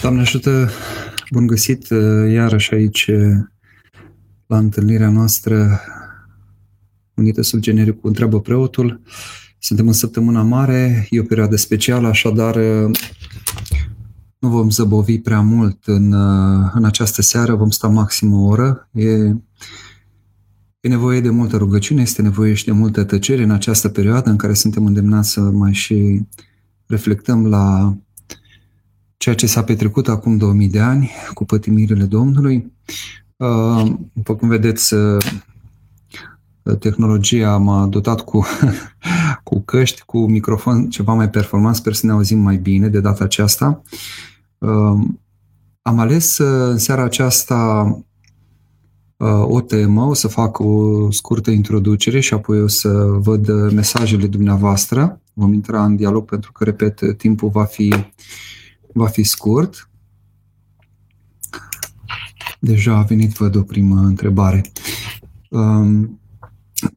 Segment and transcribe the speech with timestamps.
[0.00, 0.68] Doamne ajută,
[1.30, 3.36] bun găsit uh, iarăși aici uh,
[4.46, 5.80] la întâlnirea noastră
[7.14, 9.00] unită sub genericul Întreabă Preotul.
[9.58, 12.98] Suntem în săptămâna mare, e o perioadă specială, așadar uh,
[14.38, 16.12] nu vom zăbovi prea mult în,
[16.74, 18.88] în această seară, vom sta maxim o oră.
[18.92, 19.10] E,
[20.80, 24.36] e nevoie de multă rugăciune, este nevoie și de multă tăcere în această perioadă în
[24.36, 26.22] care suntem îndemnați să mai și
[26.86, 27.96] reflectăm la
[29.20, 32.72] ceea ce s-a petrecut acum 2000 de ani cu pătimirile Domnului.
[33.36, 35.24] Uh, după cum vedeți, uh,
[36.78, 38.46] tehnologia m-a dotat cu,
[39.48, 43.24] cu căști, cu microfon ceva mai performant, sper să ne auzim mai bine de data
[43.24, 43.82] aceasta.
[44.58, 45.00] Uh,
[45.82, 47.84] am ales în seara aceasta
[49.42, 55.20] o temă, o să fac o scurtă introducere și apoi o să văd mesajele dumneavoastră.
[55.32, 57.94] Vom intra în dialog pentru că, repet, timpul va fi
[58.92, 59.90] va fi scurt.
[62.60, 64.62] Deja a venit, văd, o primă întrebare.
[65.50, 66.20] Um,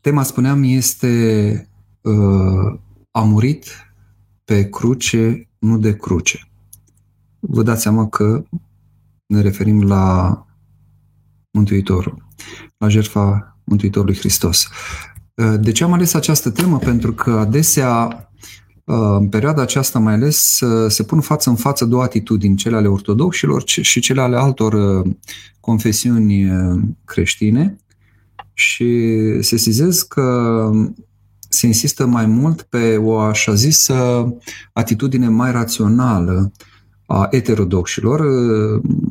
[0.01, 1.69] tema, spuneam, este
[2.01, 2.79] uh,
[3.11, 3.67] a murit
[4.45, 6.47] pe cruce, nu de cruce.
[7.39, 8.43] Vă dați seama că
[9.25, 10.45] ne referim la
[11.51, 12.27] Mântuitorul,
[12.77, 14.67] la jertfa Mântuitorului Hristos.
[15.35, 16.77] Uh, de ce am ales această temă?
[16.77, 18.32] Pentru că adesea Uh,
[18.85, 22.87] în perioada aceasta mai ales uh, se pun față în față două atitudini, cele ale
[22.87, 25.11] ortodoxilor și cele ale altor uh,
[25.59, 26.51] confesiuni
[27.05, 27.77] creștine.
[28.53, 30.69] Și se sizez că
[31.49, 34.27] se insistă mai mult pe o așa zisă
[34.73, 36.51] atitudine mai rațională
[37.05, 38.21] a heterodoxilor,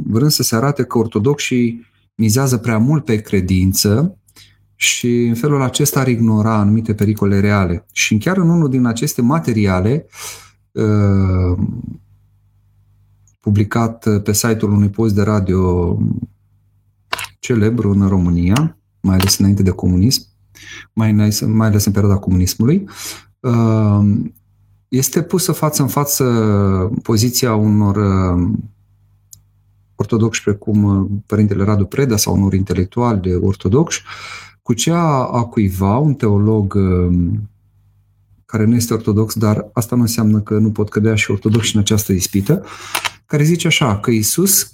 [0.06, 4.18] vrând să se arate că ortodoxii mizează prea mult pe credință
[4.82, 7.86] și în felul acesta ar ignora anumite pericole reale.
[7.92, 10.06] Și chiar în unul din aceste materiale,
[10.72, 11.58] uh,
[13.40, 15.98] publicat pe site-ul unui post de radio
[17.38, 20.26] celebru în România, mai ales înainte de comunism,
[20.92, 22.84] mai ales, mai ales în perioada comunismului,
[23.40, 24.00] uh,
[24.88, 26.24] este pusă față în față
[27.02, 28.52] poziția unor uh,
[29.94, 34.02] ortodoxi precum Părintele Radu Preda sau unor intelectuali ortodoxi,
[34.62, 37.50] cu cea a cuiva, un teolog um,
[38.46, 41.80] care nu este ortodox, dar asta nu înseamnă că nu pot cădea și ortodoxi în
[41.80, 42.64] această ispită,
[43.26, 44.70] care zice așa, că Isus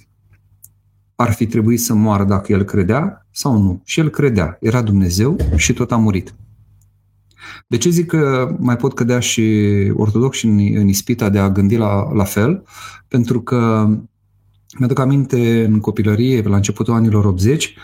[1.15, 3.81] ar fi trebuit să moară dacă el credea sau nu.
[3.83, 6.33] Și el credea, era Dumnezeu și tot a murit.
[7.67, 9.43] De ce zic că mai pot cădea și
[9.95, 12.63] ortodoxi în, în ispita de a gândi la, la fel?
[13.07, 13.89] Pentru că
[14.77, 17.75] mi-aduc aminte în copilărie, la începutul anilor 80,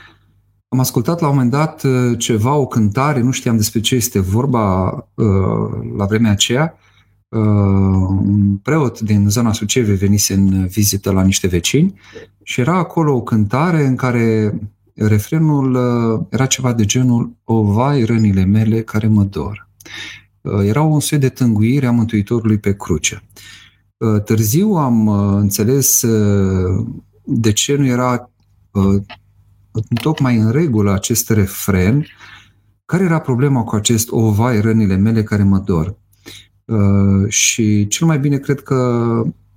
[0.76, 4.20] am ascultat la un moment dat uh, ceva, o cântare, nu știam despre ce este
[4.20, 5.26] vorba uh,
[5.98, 6.78] la vremea aceea.
[7.28, 12.00] Uh, un preot din zona Suceve venise în vizită la niște vecini
[12.44, 14.60] și era acolo o cântare în care
[14.94, 15.78] refrenul
[16.30, 19.70] era ceva de genul O vai rănile mele care mă dor.
[20.64, 23.24] Era un soi de tânguire a Mântuitorului pe cruce.
[24.26, 26.06] Târziu am înțeles
[27.24, 28.30] de ce nu era
[30.02, 32.06] tocmai în regulă acest refren,
[32.86, 35.98] care era problema cu acest o vai rănile mele care mă dor?
[36.66, 38.76] Uh, și cel mai bine cred că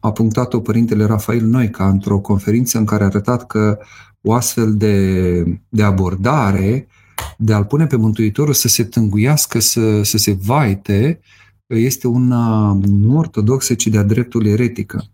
[0.01, 3.79] a punctat-o părintele Rafael Noica într-o conferință în care a arătat că
[4.21, 6.89] o astfel de, de abordare,
[7.39, 11.21] de a-l pune pe Mântuitorul să se tânguiască, să, să se vaite,
[11.67, 15.05] este una nu ortodoxă, ci de-a dreptul eretică.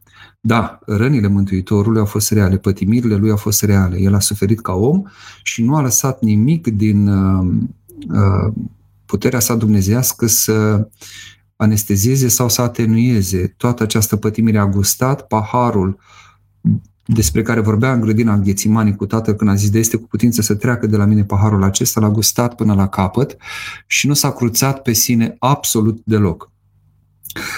[0.46, 4.00] Da, rănile Mântuitorului au fost reale, pătimirile lui au fost reale.
[4.00, 5.02] El a suferit ca om
[5.42, 7.46] și nu a lăsat nimic din uh,
[8.08, 8.52] uh,
[9.06, 10.88] puterea sa dumnezească să
[11.56, 14.58] anestezieze sau să atenueze toată această pătimire.
[14.58, 15.98] A gustat paharul
[17.04, 20.42] despre care vorbea în grădina Ghețimanii cu tatăl când a zis de este cu putință
[20.42, 23.36] să treacă de la mine paharul acesta, l-a gustat până la capăt
[23.86, 26.52] și nu s-a cruțat pe sine absolut deloc.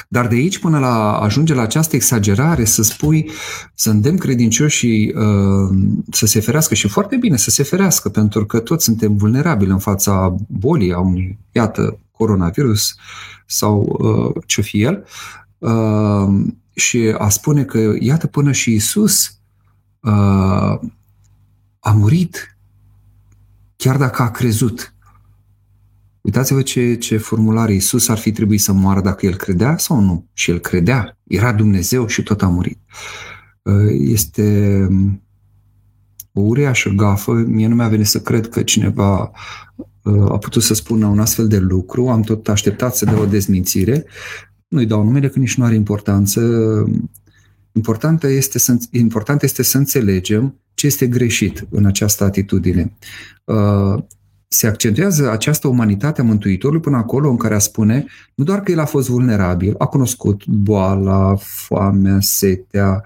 [0.09, 3.31] Dar de aici până la ajunge la această exagerare, să spui,
[3.75, 5.76] să îndemn credincioșii uh,
[6.11, 9.78] să se ferească și foarte bine să se ferească, pentru că toți suntem vulnerabili în
[9.78, 12.94] fața bolii a unui, iată, coronavirus
[13.46, 15.06] sau uh, ce fi el,
[15.58, 16.29] uh,
[16.75, 19.38] și a spune că, iată, până și Isus
[20.00, 20.79] uh,
[21.81, 22.56] a murit,
[23.76, 24.94] chiar dacă a crezut.
[26.26, 30.28] Uitați-vă ce, ce formulare Iisus ar fi trebuit să moară dacă el credea sau nu.
[30.32, 32.78] Și el credea, era Dumnezeu și tot a murit.
[33.62, 35.23] Uh, este um,
[36.32, 37.32] o uriașă gafă.
[37.32, 39.31] Mie nu mi-a venit să cred că cineva
[40.02, 42.08] uh, a putut să spună un astfel de lucru.
[42.08, 44.05] Am tot așteptat să dea o dezmințire.
[44.69, 46.40] Nu-i dau numele că nici nu are importanță.
[47.72, 52.96] important este să, important este să înțelegem ce este greșit în această atitudine.
[54.46, 58.04] Uh, se accentuează această umanitate a Mântuitorului până acolo în care a spune
[58.34, 63.02] nu doar că el a fost vulnerabil, a cunoscut boala, foamea, setea,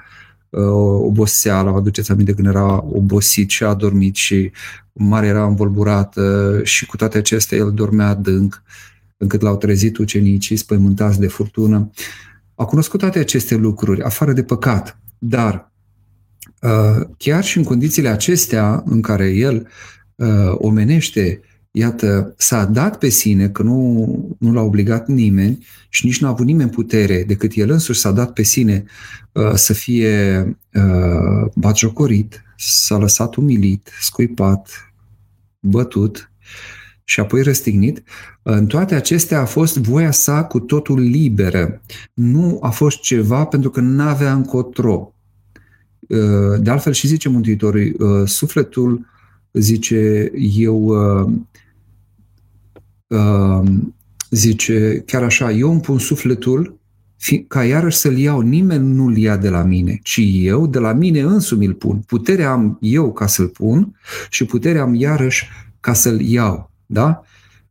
[0.50, 0.62] uh,
[1.00, 4.50] oboseala, vă aduceți aminte când era obosit și a dormit și
[4.92, 8.62] mare era învolburată și cu toate acestea el dormea adânc,
[9.16, 11.90] încât l-au trezit ucenicii spăimântați de furtună.
[12.54, 15.72] A cunoscut toate aceste lucruri, afară de păcat, dar
[16.60, 19.68] uh, chiar și în condițiile acestea în care el
[20.20, 21.40] uh, omenește,
[21.70, 26.30] iată, s-a dat pe sine, că nu, nu l-a obligat nimeni și nici nu a
[26.30, 28.84] avut nimeni putere decât el însuși s-a dat pe sine
[29.32, 30.42] uh, să fie
[30.74, 34.92] uh, batjocorit, s-a lăsat umilit, scuipat,
[35.60, 36.32] bătut
[37.04, 38.02] și apoi răstignit,
[38.42, 41.82] în toate acestea a fost voia sa cu totul liberă.
[42.14, 45.14] Nu a fost ceva pentru că nu avea încotro.
[46.08, 49.06] Uh, de altfel și zice Mântuitorul, uh, sufletul
[49.52, 51.32] zice, eu uh,
[53.06, 53.68] uh,
[54.30, 56.78] zice chiar așa, eu îmi pun sufletul
[57.48, 61.20] ca iarăși să-l iau, nimeni nu-l ia de la mine, ci eu de la mine
[61.20, 61.98] însumi îl pun.
[62.06, 63.96] Puterea am eu ca să-l pun
[64.30, 65.48] și puterea am iarăși
[65.80, 66.70] ca să-l iau.
[66.86, 67.22] Da?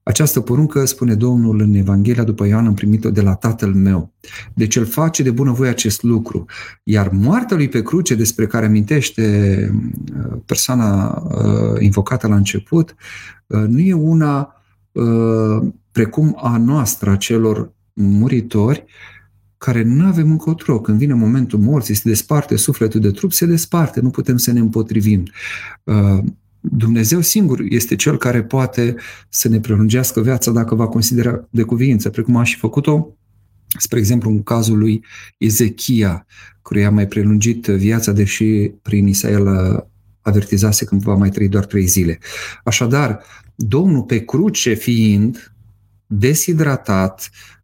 [0.10, 4.14] Această poruncă, spune Domnul în Evanghelia după Ioan, am primit-o de la Tatăl meu.
[4.54, 6.46] Deci el face de bunăvoie acest lucru.
[6.84, 9.24] Iar moartea lui pe cruce, despre care amintește
[10.18, 12.96] uh, persoana uh, invocată la început,
[13.48, 14.64] uh, nu e una
[15.92, 18.86] precum a noastră, a celor muritori,
[19.58, 20.80] care nu avem încotro.
[20.80, 24.60] Când vine momentul morții, se desparte sufletul de trup, se desparte, nu putem să ne
[24.60, 25.24] împotrivim.
[26.60, 28.96] Dumnezeu singur este cel care poate
[29.30, 33.08] să ne prelungească viața dacă va considera de cuvință, precum a și făcut-o,
[33.78, 35.06] spre exemplu, în cazul lui
[35.38, 36.26] Ezechia,
[36.62, 39.48] care a mai prelungit viața, deși prin Isael
[40.22, 42.20] avertizase că va mai trăi doar trei zile.
[42.64, 43.24] Așadar,
[43.56, 45.54] Domnul pe cruce fiind
[46.08, 47.59] deshidratat, Uh,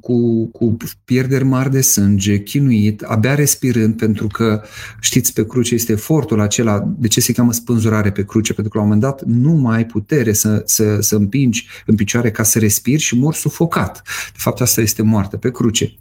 [0.00, 4.62] cu, cu pierderi mari de sânge, chinuit, abia respirând, pentru că,
[5.00, 8.52] știți, pe cruce este efortul acela, de ce se cheamă spânzurare pe cruce?
[8.52, 11.94] Pentru că la un moment dat nu mai ai putere să, să, să împingi în
[11.94, 14.02] picioare ca să respiri și mor sufocat.
[14.32, 15.94] De fapt, asta este moarte pe cruce.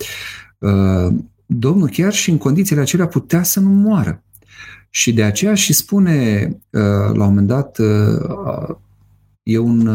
[0.57, 1.13] Uh,
[1.45, 4.23] Domnul chiar și în condițiile acelea putea să nu moară.
[4.89, 6.81] Și de aceea și spune, uh,
[7.13, 7.77] la un moment dat,
[9.43, 9.87] e un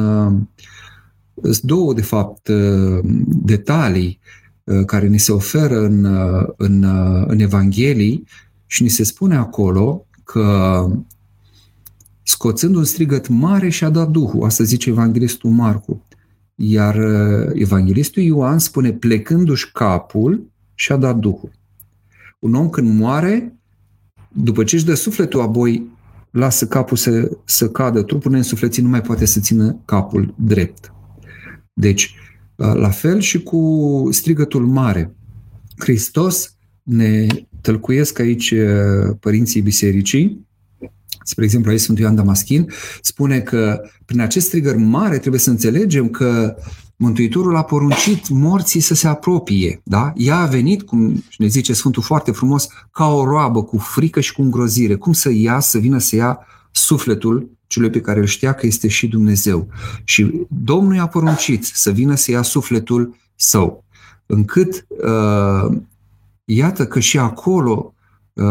[1.42, 4.19] sunt două, de fapt, uh, detalii
[4.64, 6.82] uh, care ni se oferă în, uh, în,
[7.26, 8.25] în Evanghelii
[8.66, 10.86] și ni se spune acolo că
[12.22, 16.02] scoțând un strigăt mare și-a dat Duhul, asta zice Evanghelistul Marcu.
[16.54, 16.98] Iar
[17.52, 21.50] Evanghelistul Ioan spune plecându-și capul și-a dat Duhul.
[22.38, 23.58] Un om când moare,
[24.32, 25.86] după ce își dă sufletul, apoi
[26.31, 30.94] lasă capul să, să cadă, trupul neînsuflețit nu mai poate să țină capul drept.
[31.75, 32.15] Deci,
[32.56, 35.15] la fel și cu strigătul mare.
[35.76, 37.26] Hristos ne
[37.61, 38.55] tălcuiesc aici
[39.21, 40.47] părinții bisericii,
[41.23, 42.69] spre exemplu aici Sfântul Ioan Damaschin,
[43.00, 46.56] spune că prin acest strigăr mare trebuie să înțelegem că
[46.97, 49.81] Mântuitorul a poruncit morții să se apropie.
[49.85, 50.12] Da?
[50.17, 54.32] Ea a venit, cum ne zice Sfântul foarte frumos, ca o roabă, cu frică și
[54.32, 54.94] cu îngrozire.
[54.94, 56.39] Cum să ia, să vină să ia
[56.70, 59.69] sufletul celui pe care îl știa că este și Dumnezeu.
[60.04, 63.84] Și Domnul i-a poruncit să vină să ia sufletul său.
[64.26, 65.76] Încât, uh,
[66.44, 67.94] iată că și acolo
[68.32, 68.44] uh,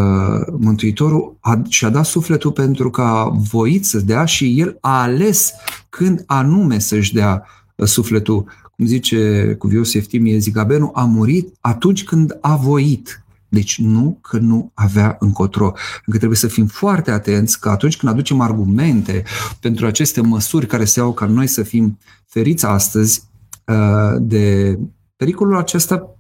[0.60, 5.52] Mântuitorul a, și-a dat sufletul pentru că a voit să dea și el a ales
[5.90, 8.46] când anume să-și dea uh, sufletul.
[8.76, 13.23] Cum zice cuvios Eftimie Zigabenu, a murit atunci când a voit.
[13.54, 15.66] Deci nu că nu avea încotro.
[16.06, 19.24] Încă trebuie să fim foarte atenți că atunci când aducem argumente
[19.60, 23.24] pentru aceste măsuri care se iau ca noi să fim feriți astăzi
[23.66, 24.78] uh, de
[25.16, 26.13] pericolul acesta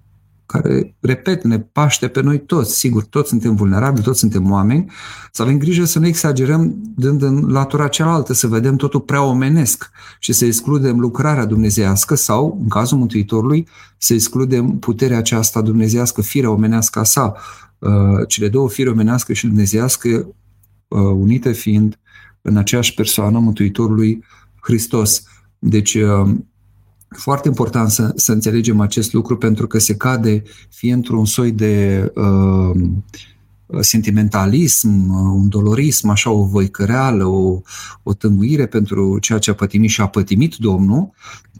[0.53, 2.75] care, repet, ne paște pe noi toți.
[2.75, 4.91] Sigur, toți suntem vulnerabili, toți suntem oameni,
[5.31, 9.89] să avem grijă să nu exagerăm dând în latura cealaltă, să vedem totul prea omenesc
[10.19, 13.67] și să excludem lucrarea dumnezească sau, în cazul Mântuitorului,
[13.97, 17.33] să excludem puterea aceasta dumnezească, firea omenească a sa.
[17.79, 17.91] Uh,
[18.27, 20.07] cele două fire omenească și dumnezească
[20.87, 21.99] uh, unite fiind
[22.41, 24.23] în aceeași persoană Mântuitorului
[24.61, 25.23] Hristos.
[25.59, 26.35] Deci, uh,
[27.17, 32.11] foarte important să, să înțelegem acest lucru pentru că se cade fie într-un soi de
[32.15, 32.79] uh,
[33.79, 37.61] sentimentalism, un dolorism, așa o voicăreală, o,
[38.03, 41.11] o tânguire pentru ceea ce a pătimit și a pătimit Domnul,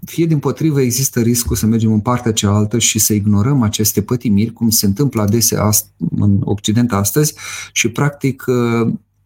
[0.06, 4.54] fie din potrivă există riscul să mergem în partea cealaltă și să ignorăm aceste pătimiri,
[4.54, 5.70] cum se întâmplă adesea
[6.16, 7.34] în Occident astăzi
[7.72, 8.46] și practic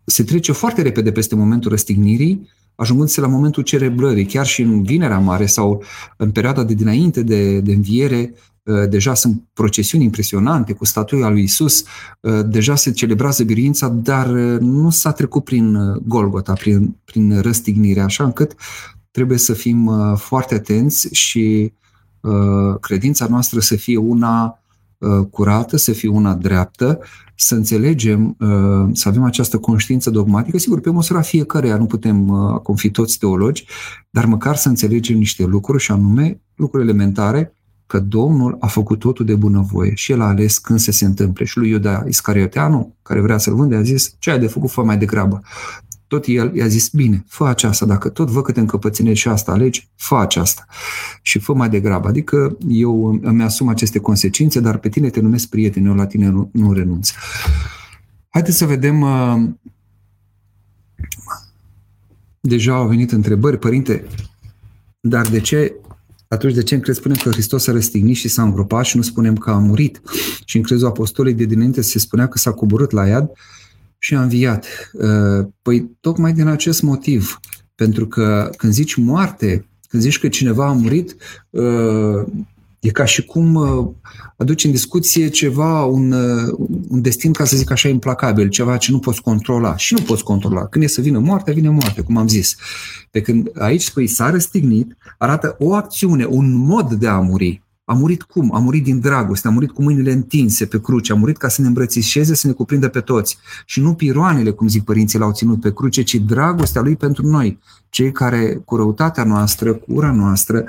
[0.04, 5.20] se trece foarte repede peste momentul răstignirii, ajungând-se la momentul cerebrării, chiar și în Vinerea
[5.20, 5.84] Mare sau
[6.18, 11.44] în perioada de dinainte de, de înviere, uh, deja sunt procesiuni impresionante cu statuia lui
[11.44, 11.84] Isus,
[12.22, 18.02] uh, deja se celebrează biruința, dar uh, nu s-a trecut prin Golgota, prin, prin răstignire,
[18.02, 18.56] așa încât
[19.12, 21.74] trebuie să fim foarte atenți și
[22.80, 24.62] credința noastră să fie una
[25.30, 27.00] curată, să fie una dreaptă,
[27.36, 32.50] să înțelegem, uh, să avem această conștiință dogmatică, sigur, pe măsura fiecăreia, nu putem uh,
[32.54, 33.66] acum fi toți teologi,
[34.10, 37.52] dar măcar să înțelegem niște lucruri și anume lucruri elementare,
[37.86, 41.46] că Domnul a făcut totul de bunăvoie și El a ales când să se întâmple.
[41.46, 44.84] Și lui Iuda Iscarioteanu, care vrea să-l vânde, a zis, ce ai de făcut, fă
[44.84, 45.42] mai degrabă
[46.08, 49.52] tot el i-a zis, bine, fă aceasta, dacă tot văd că te încăpățânești și asta
[49.52, 50.66] alegi, fă aceasta
[51.22, 52.08] și fă mai degrabă.
[52.08, 56.28] Adică eu îmi asum aceste consecințe, dar pe tine te numesc prieten, eu la tine
[56.28, 57.12] nu, nu renunț.
[58.30, 59.50] Haideți să vedem, uh,
[62.40, 64.06] deja au venit întrebări, părinte,
[65.00, 65.76] dar de ce
[66.28, 69.02] atunci de ce în crez spunem că Hristos a răstignit și s-a îngropat și nu
[69.02, 70.02] spunem că a murit?
[70.46, 73.30] Și în crezul apostolului de dinainte se spunea că s-a coborât la iad
[73.98, 74.92] și a înviat.
[74.94, 77.40] Uh, păi tocmai din acest motiv,
[77.76, 81.16] pentru că când zici moarte, când zici că cineva a murit,
[81.50, 82.24] uh,
[82.80, 83.88] e ca și cum uh,
[84.38, 86.12] aduci în discuție ceva, un,
[86.88, 89.78] un destin, ca să zic așa, implacabil, ceva ce nu poți controla.
[89.78, 90.66] Și nu poți controla.
[90.66, 92.56] Când e să vină moartea, vine moarte, cum am zis.
[93.12, 97.67] Pe când aici spui s-a răstignit, arată o acțiune, un mod de a muri.
[97.90, 98.56] A murit cum?
[98.56, 101.62] A murit din dragoste, a murit cu mâinile întinse pe cruce, a murit ca să
[101.62, 103.38] ne îmbrățișeze, să ne cuprindă pe toți.
[103.66, 107.60] Și nu piroanele, cum zic părinții, l-au ținut pe cruce, ci dragostea lui pentru noi,
[107.90, 110.64] cei care cu răutatea noastră, cu ura noastră,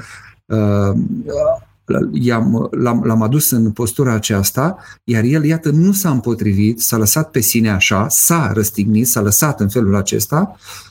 [0.46, 0.92] uh,
[2.12, 7.30] i-am, l-am, l-am adus în postura aceasta, iar el, iată, nu s-a împotrivit, s-a lăsat
[7.30, 10.88] pe sine așa, s-a răstignit, s-a lăsat în felul acesta uh,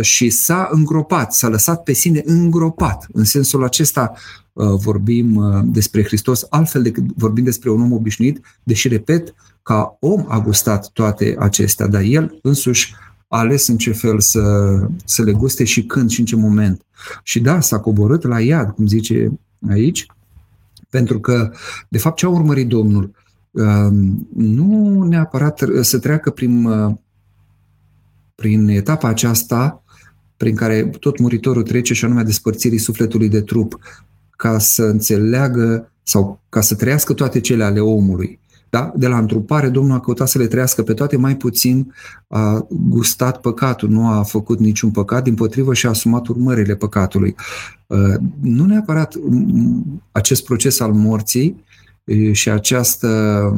[0.00, 3.06] și s-a îngropat, s-a lăsat pe sine îngropat.
[3.12, 4.12] În sensul acesta
[4.52, 9.96] Uh, vorbim uh, despre Hristos altfel decât vorbim despre un om obișnuit, deși, repet, ca
[10.00, 12.94] om a gustat toate acestea, dar el însuși
[13.28, 14.40] a ales în ce fel să,
[15.04, 16.82] să le guste și când și în ce moment.
[17.22, 19.40] Și da, s-a coborât la iad, cum zice
[19.70, 20.06] aici,
[20.90, 21.50] pentru că,
[21.88, 23.10] de fapt, ce a urmărit Domnul?
[23.50, 26.94] Um, nu neapărat să treacă prin, uh,
[28.34, 29.82] prin etapa aceasta
[30.36, 33.78] prin care tot muritorul trece și anume despărțirii sufletului de trup,
[34.36, 38.40] ca să înțeleagă sau ca să trăiască toate cele ale omului.
[38.70, 38.92] Da?
[38.96, 41.94] De la întrupare, Domnul a căutat să le trăiască pe toate, mai puțin
[42.28, 47.34] a gustat păcatul, nu a făcut niciun păcat, din potrivă și a asumat urmările păcatului.
[47.86, 49.14] Uh, nu neapărat
[50.12, 51.64] acest proces al morții
[52.32, 53.52] și această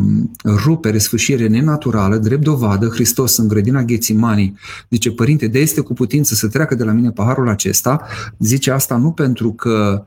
[0.44, 4.56] rupere, sfârșire nenaturală, drept dovadă, Hristos în grădina Ghețimanii
[4.90, 8.06] zice, Părinte, de este cu putință să treacă de la mine paharul acesta,
[8.38, 10.04] zice asta nu pentru că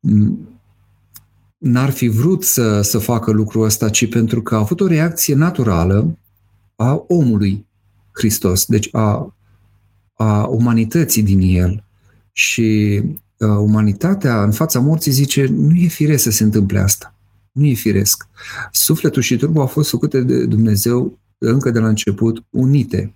[0.00, 0.32] uh,
[1.58, 5.34] n-ar fi vrut să, să facă lucrul ăsta, ci pentru că a avut o reacție
[5.34, 6.18] naturală
[6.76, 7.66] a omului
[8.12, 9.34] Hristos, deci a,
[10.12, 11.84] a umanității din el.
[12.32, 17.14] Și a, umanitatea în fața morții zice, nu e firesc să se întâmple asta.
[17.52, 18.28] Nu e firesc.
[18.72, 23.14] Sufletul și trupul au fost făcute de Dumnezeu încă de la început unite.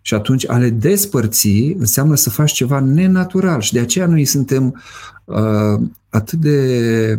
[0.00, 4.82] Și atunci a le despărți înseamnă să faci ceva nenatural și de aceea noi suntem
[5.24, 7.18] uh, atât de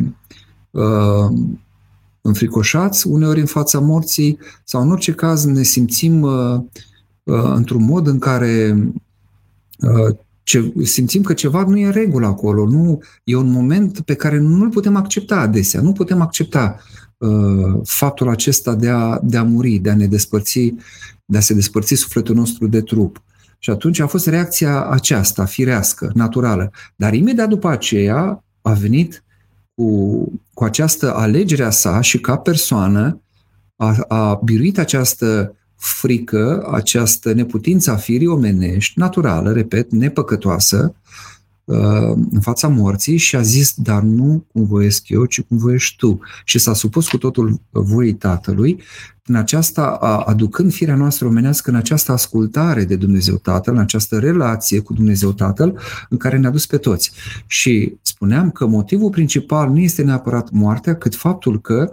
[0.70, 1.32] uh,
[2.20, 6.60] înfricoșați uneori în fața morții sau în orice caz ne simțim uh,
[7.22, 8.78] uh, într-un mod în care
[9.78, 10.16] uh,
[10.48, 14.38] ce, simțim că ceva nu e în regulă acolo, nu e un moment pe care
[14.38, 16.80] nu-l putem accepta adesea, nu putem accepta
[17.16, 20.74] uh, faptul acesta de a, de a muri, de a ne despărți,
[21.24, 23.22] de a se despărți sufletul nostru de trup.
[23.58, 26.70] Și atunci a fost reacția aceasta, firească, naturală.
[26.96, 29.24] Dar imediat după aceea a venit
[29.74, 33.20] cu, cu această alegere a sa și ca persoană
[33.76, 40.94] a, a biruit această frică, această neputință a firii omenești, naturală, repet, nepăcătoasă,
[41.64, 45.96] uh, în fața morții și a zis, dar nu cum voiesc eu, ci cum voiești
[45.96, 46.20] tu.
[46.44, 48.82] Și s-a supus cu totul voii Tatălui
[49.28, 49.86] în aceasta,
[50.26, 55.32] aducând firea noastră omenească în această ascultare de Dumnezeu Tatăl, în această relație cu Dumnezeu
[55.32, 57.12] Tatăl, în care ne-a dus pe toți.
[57.46, 61.90] Și spuneam că motivul principal nu este neapărat moartea, cât faptul că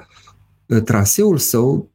[0.70, 1.89] ă, traseul său,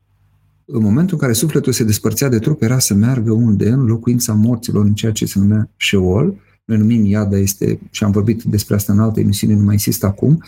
[0.73, 3.69] în momentul în care sufletul se despărțea de trup, era să meargă unde?
[3.69, 6.35] În locuința morților, în ceea ce se numea Sheol,
[6.65, 10.05] noi numim iad, este, și am vorbit despre asta în alte emisiuni, nu mai insist
[10.05, 10.43] acum,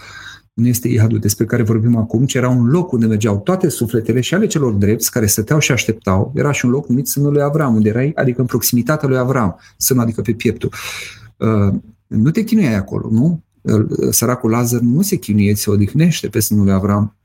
[0.55, 4.21] nu este iadul despre care vorbim acum, ci era un loc unde mergeau toate sufletele
[4.21, 6.33] și ale celor drepți care stăteau și așteptau.
[6.35, 9.59] Era și un loc numit sânul lui Avram, unde erai, adică în proximitatea lui Avram,
[9.77, 10.73] sânul adică pe pieptul.
[11.37, 11.75] Uh,
[12.07, 13.43] nu te chinuiai acolo, nu?
[14.11, 17.17] Săracul Lazar nu se chinuie, se odihnește pe sânul lui Avram.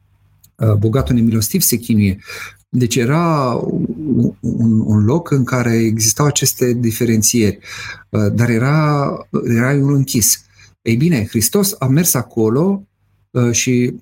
[0.56, 2.20] Uh, bogatul nemilostiv se chinuie.
[2.70, 3.60] Deci era
[4.40, 7.60] un, un loc în care existau aceste diferențieri,
[8.10, 9.12] uh, dar era,
[9.44, 10.46] era unul închis.
[10.82, 12.84] Ei bine, Hristos a mers acolo
[13.32, 13.94] uh, și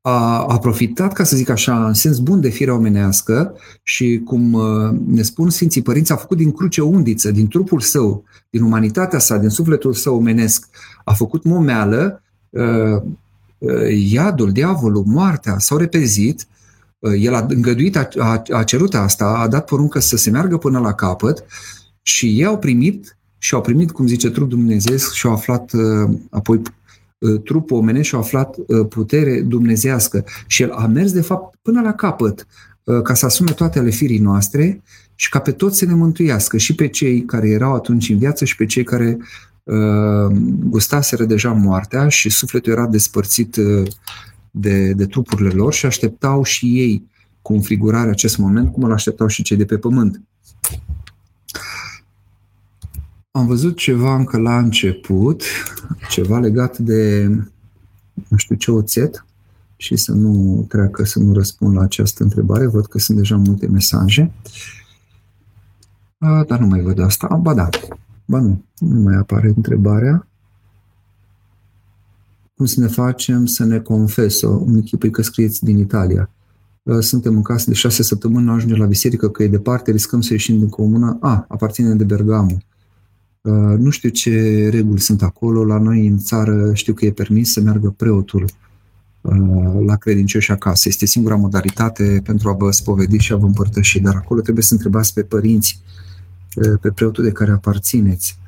[0.00, 4.60] a, a profitat, ca să zic așa, în sens bun de firea omenească și, cum
[5.06, 9.36] ne spun Sfinții Părinți, a făcut din cruce undiță, din trupul său, din umanitatea sa,
[9.36, 10.68] din sufletul său omenesc,
[11.04, 12.22] a făcut momeală,
[14.10, 16.55] iadul, diavolul, moartea s-au repezit Uh,
[17.14, 20.78] el a îngăduit, a, a, a cerut asta, a dat poruncă să se meargă până
[20.78, 21.44] la capăt
[22.02, 26.16] și ei au primit și au primit, cum zice trup Dumnezeu, și au aflat uh,
[26.30, 26.62] apoi
[27.18, 28.56] uh, trupul omenesc și au aflat
[28.88, 30.24] putere dumnezească.
[30.46, 32.46] Și el a mers, de fapt, până la capăt,
[33.02, 34.82] ca să asume toate ale firii noastre
[35.14, 38.44] și ca pe toți să ne mântuiască, și pe cei care erau atunci în viață
[38.44, 39.18] și pe cei care
[39.62, 43.88] uh, gustaseră deja moartea și sufletul era despărțit uh,
[44.58, 47.08] de, de trupurile lor și așteptau și ei
[47.42, 50.22] cu înfrigurare acest moment, cum îl așteptau și cei de pe pământ.
[53.30, 55.42] Am văzut ceva încă la început,
[56.08, 57.26] ceva legat de,
[58.28, 59.26] nu știu ce oțet,
[59.76, 62.66] și să nu treacă, să nu răspund la această întrebare.
[62.66, 64.32] Văd că sunt deja multe mesaje.
[66.18, 67.36] A, dar nu mai văd asta.
[67.36, 67.68] Ba da.
[68.24, 68.64] Ba nu.
[68.78, 70.26] Nu mai apare întrebarea
[72.56, 76.30] cum să ne facem să ne confesă, un echipă că scrieți din Italia.
[76.82, 80.20] Uh, suntem în casă de șase săptămâni, nu ajungem la biserică, că e departe, riscăm
[80.20, 81.18] să ieșim din comună.
[81.20, 82.56] A, aparține de Bergamo.
[83.40, 85.64] Uh, nu știu ce reguli sunt acolo.
[85.64, 88.44] La noi în țară știu că e permis să meargă preotul
[89.20, 90.88] uh, la credincioși acasă.
[90.88, 94.00] Este singura modalitate pentru a vă spovedi și a vă împărtăși.
[94.00, 95.80] Dar acolo trebuie să întrebați pe părinți,
[96.80, 98.38] pe preotul de care aparțineți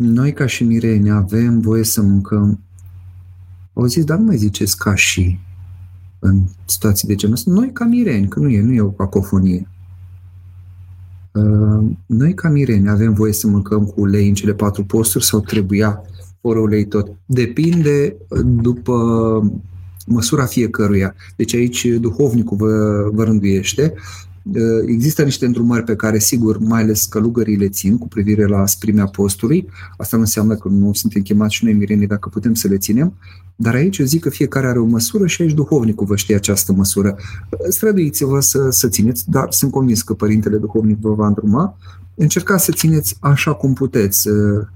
[0.00, 2.60] noi ca și mireni avem voie să mâncăm.
[3.72, 5.38] Au zis, dar nu mai ziceți ca și
[6.18, 7.50] în situații de genul ăsta.
[7.50, 9.68] Noi ca mireni, că nu e, nu e o cacofonie.
[11.32, 15.40] Uh, noi ca mireni avem voie să mâncăm cu ulei în cele patru posturi sau
[15.40, 16.02] trebuia
[16.40, 17.12] fără ulei tot.
[17.26, 18.94] Depinde după
[20.06, 21.14] măsura fiecăruia.
[21.36, 24.29] Deci aici duhovnicul vă, vă rânduiește Eh,
[24.86, 29.06] există niște îndrumări pe care, sigur, mai ales călugării le țin cu privire la sprimea
[29.06, 29.68] postului.
[29.96, 33.14] Asta nu înseamnă că nu suntem chemați și noi mirenii dacă putem să le ținem.
[33.56, 36.72] Dar aici eu zic că fiecare are o măsură și aici duhovnicul vă știe această
[36.72, 37.16] măsură.
[37.68, 41.76] Străduiți-vă să, să țineți, dar sunt convins că Părintele Duhovnic vă va îndruma.
[42.14, 44.28] Încercați să țineți așa cum puteți.
[44.28, 44.66] Eh,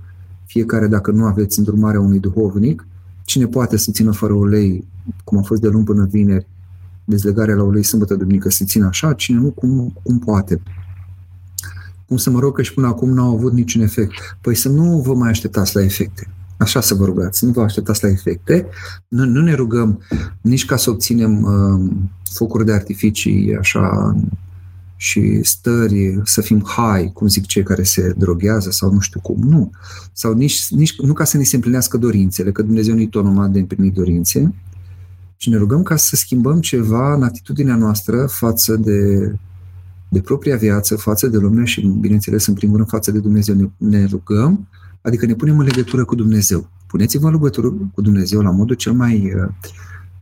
[0.47, 2.87] fiecare, dacă nu aveți îndrumarea unui duhovnic,
[3.25, 4.85] cine poate să țină fără ulei,
[5.25, 6.47] cum a fost de luni până vineri,
[7.05, 10.61] dezlegarea la ulei sâmbătă, duminică, se țină așa, cine nu, cum, cum poate.
[12.07, 14.13] Cum să mă rog că și până acum n-au avut niciun efect.
[14.41, 16.29] Păi să nu vă mai așteptați la efecte.
[16.57, 18.67] Așa să vă rugați, nu vă așteptați la efecte.
[19.09, 20.01] Nu, nu ne rugăm
[20.41, 21.91] nici ca să obținem uh,
[22.33, 24.17] focuri de artificii așa
[24.97, 29.39] și stări, să fim high, cum zic cei care se droghează sau nu știu cum,
[29.49, 29.71] nu.
[30.13, 33.49] Sau nici, nici nu ca să ne se împlinească dorințele, că Dumnezeu nu-i tot numai
[33.49, 34.55] de împlinit dorințe,
[35.45, 39.33] și ne rugăm ca să schimbăm ceva în atitudinea noastră față de,
[40.09, 43.55] de propria viață, față de lume și, bineînțeles, în primul rând, față de Dumnezeu.
[43.55, 44.69] Ne, ne rugăm,
[45.03, 46.69] adică ne punem în legătură cu Dumnezeu.
[46.87, 49.49] Puneți-vă în legătură cu Dumnezeu la modul cel mai uh,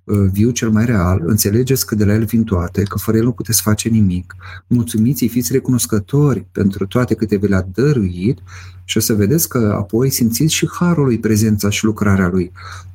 [0.04, 1.22] uh, viu, cel mai real.
[1.26, 4.34] Înțelegeți că de la El vin toate, că fără El nu puteți face nimic.
[4.66, 8.38] Mulțumiți, fiți recunoscători pentru toate câte vi le-a dăruit
[8.84, 12.52] și o să vedeți că apoi simțiți și harul lui, prezența și lucrarea lui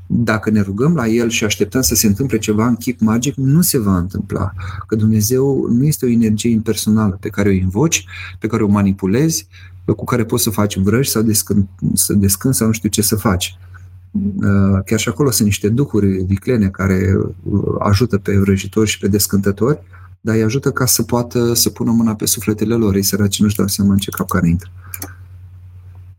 [0.08, 3.62] dacă ne rugăm la El și așteptăm să se întâmple ceva în chip magic, nu
[3.62, 4.52] se va întâmpla.
[4.88, 8.06] Că Dumnezeu nu este o energie impersonală pe care o invoci,
[8.40, 9.48] pe care o manipulezi,
[9.86, 13.16] cu care poți să faci vrăji sau descân, să descân sau nu știu ce să
[13.16, 13.58] faci.
[14.12, 19.08] Uh, chiar și acolo sunt niște duhuri viclene care uh, ajută pe vrăjitori și pe
[19.08, 19.80] descântători,
[20.22, 22.96] dar îi ajută ca să poată să pună mâna pe sufletele lor.
[22.96, 24.70] Ei săraci nu-și dau seama în ce capcane intră.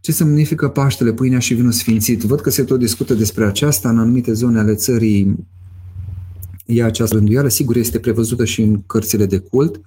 [0.00, 2.22] Ce semnifică Paștele, pâinea și vinul sfințit?
[2.22, 5.36] Văd că se tot discută despre aceasta în anumite zone ale țării.
[6.66, 9.80] Ea această rânduială, sigur, este prevăzută și în cărțile de cult,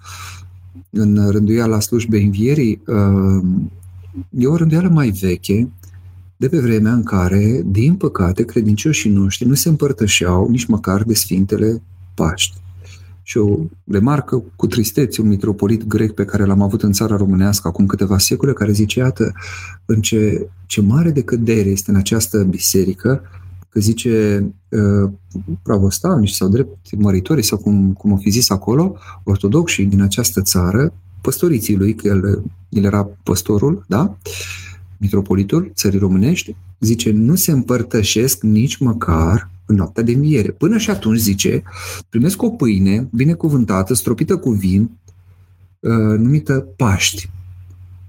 [0.90, 2.82] în rânduiala slujbei învierii.
[2.86, 3.44] Uh,
[4.30, 5.68] e o rânduială mai veche,
[6.36, 11.14] de pe vremea în care, din păcate, credincioșii noștri nu se împărtășeau nici măcar de
[11.14, 11.82] Sfintele
[12.14, 12.56] Paști.
[13.22, 17.68] Și o remarcă cu tristețe un mitropolit grec pe care l-am avut în țara românească
[17.68, 19.32] acum câteva secole, care zice, iată,
[19.84, 23.22] în ce, ce mare decădere este în această biserică,
[23.68, 25.10] că zice uh,
[25.62, 30.92] pravostavnici sau drept măritorii sau cum, cum o fi zis acolo, ortodoxii din această țară,
[31.20, 34.16] păstoriții lui, că el, el era păstorul, da?
[34.98, 40.50] Mitropolitul țării românești, zice, nu se împărtășesc nici măcar în noaptea de înviere.
[40.50, 41.62] Până și atunci, zice,
[42.08, 44.90] primesc o pâine binecuvântată, stropită cu vin,
[45.80, 47.30] uh, numită Paști.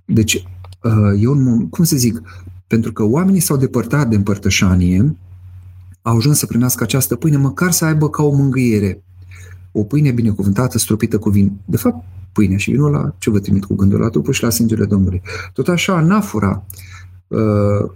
[0.05, 0.47] Deci,
[0.83, 2.21] uh, e un, cum să zic,
[2.67, 5.15] pentru că oamenii s-au depărtat de împărtășanie,
[6.01, 9.03] au ajuns să primească această pâine, măcar să aibă ca o mângâiere.
[9.71, 11.59] O pâine binecuvântată, stropită cu vin.
[11.65, 13.99] De fapt, pâinea și vinul la ce vă trimit cu gândul?
[13.99, 15.21] La trupul și la sângele Domnului.
[15.53, 16.65] Tot așa, anafora,
[17.27, 17.91] uh,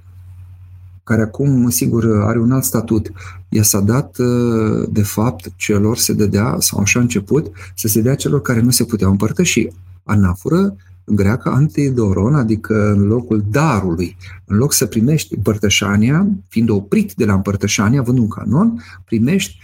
[1.07, 3.11] care acum, sigur, are un alt statut,
[3.49, 8.01] ea s-a dat, uh, de fapt, celor se dădea, sau așa a început, să se
[8.01, 9.67] dea celor care nu se puteau împărtăși.
[10.03, 14.17] Anaforă, în greacă, antidoron, adică în locul darului.
[14.45, 19.59] În loc să primești împărtășania, fiind oprit de la împărtășania, având un canon, primești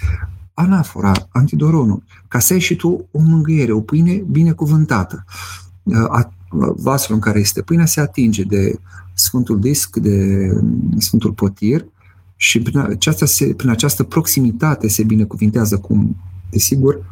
[0.54, 5.26] anafora, antidoronul, ca să ai și tu o mângâiere, o pâine binecuvântată.
[5.84, 6.06] Uh,
[6.76, 8.80] vasul în care este pâinea se atinge de
[9.14, 10.50] Sfântul Disc, de
[10.98, 11.86] Sfântul Potir
[12.36, 16.16] și prin aceasta, se, prin această proximitate se binecuvintează cum,
[16.50, 17.06] desigur,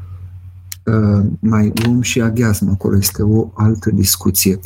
[0.86, 4.60] uh, mai luăm și aghiazmă, acolo este o altă discuție.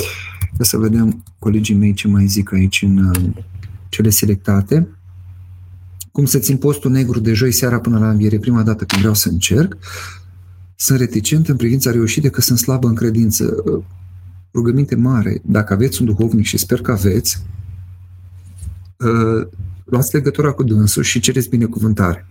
[0.58, 3.44] Ca să vedem colegii mei ce mai zic aici în uh,
[3.90, 4.88] cele selectate.
[6.12, 9.14] Cum să țin postul negru de joi seara până la înviere, prima dată când vreau
[9.16, 9.78] să încerc.
[10.76, 13.64] Sunt reticent în privința reușite că sunt slabă în credință
[14.56, 17.44] rugăminte mare, dacă aveți un duhovnic și sper că aveți,
[19.00, 19.48] uh,
[19.84, 22.28] luați legătura cu dânsul și cereți binecuvântare.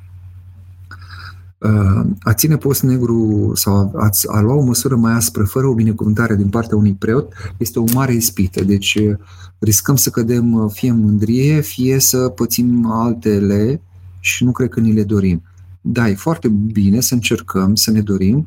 [1.58, 5.74] Uh, a ține post negru sau a, a lua o măsură mai aspră fără o
[5.74, 8.64] binecuvântare din partea unui preot este o mare ispită.
[8.64, 9.16] Deci uh,
[9.58, 13.80] riscăm să cădem fie în mândrie, fie să pățim altele
[14.20, 15.42] și nu cred că ni le dorim.
[15.80, 18.46] Da, e foarte bine să încercăm, să ne dorim,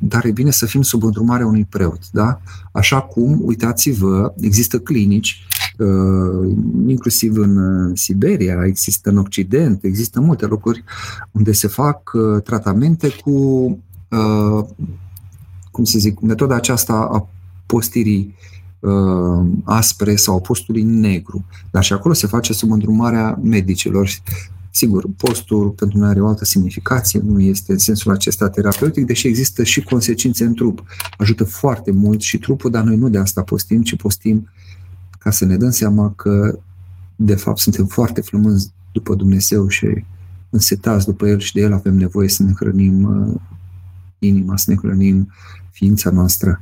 [0.00, 2.10] dar e bine să fim sub îndrumarea unui preot.
[2.10, 2.40] Da?
[2.72, 5.46] Așa cum, uitați-vă, există clinici,
[5.78, 10.84] uh, inclusiv în Siberia, există în Occident, există multe locuri
[11.30, 13.30] unde se fac uh, tratamente cu,
[14.10, 14.64] uh,
[15.70, 17.28] cum să zic, metoda aceasta a
[17.66, 18.34] postirii
[19.64, 21.44] aspre sau postului negru.
[21.70, 24.08] Dar și acolo se face sub îndrumarea medicilor
[24.76, 29.26] Sigur, postul pentru noi are o altă semnificație, nu este în sensul acesta terapeutic, deși
[29.26, 30.84] există și consecințe în trup.
[31.18, 34.48] Ajută foarte mult și trupul, dar noi nu de asta postim, ci postim
[35.18, 36.58] ca să ne dăm seama că
[37.16, 40.04] de fapt suntem foarte flămânzi după Dumnezeu și
[40.50, 43.40] însetați după El și de El avem nevoie să ne hrănim uh,
[44.18, 45.32] inima, să ne hrănim
[45.70, 46.60] ființa noastră.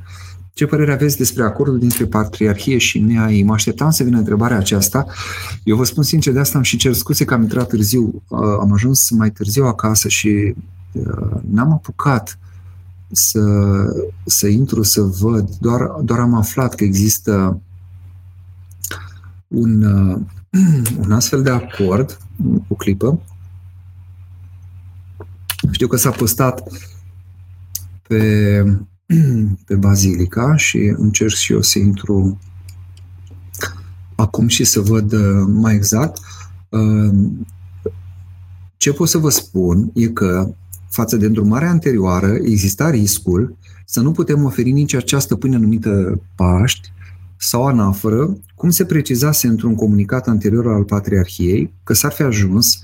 [0.53, 3.43] Ce părere aveți despre acordul dintre patriarhie și NEAI?
[3.43, 5.05] Mă așteptam să vină întrebarea aceasta.
[5.63, 8.23] Eu vă spun sincer, de asta am și cer scuze că am intrat târziu.
[8.27, 10.55] Uh, am ajuns mai târziu acasă și
[10.91, 12.37] uh, n-am apucat
[13.11, 13.41] să,
[14.25, 15.49] să intru să văd.
[15.59, 17.61] Doar, doar am aflat că există
[19.47, 20.19] un, uh,
[21.03, 22.17] un astfel de acord,
[22.67, 23.21] o clipă.
[25.71, 26.63] Știu că s-a postat
[28.07, 28.63] pe
[29.67, 32.39] pe Bazilica și încerc și eu să intru
[34.15, 36.19] acum și să văd uh, mai exact.
[36.69, 37.13] Uh,
[38.77, 40.53] ce pot să vă spun e că
[40.89, 46.91] față de îndrumarea anterioară exista riscul să nu putem oferi nici această pâine numită Paști
[47.37, 52.81] sau anafără, cum se precizase într-un comunicat anterior al Patriarhiei, că s-ar fi ajuns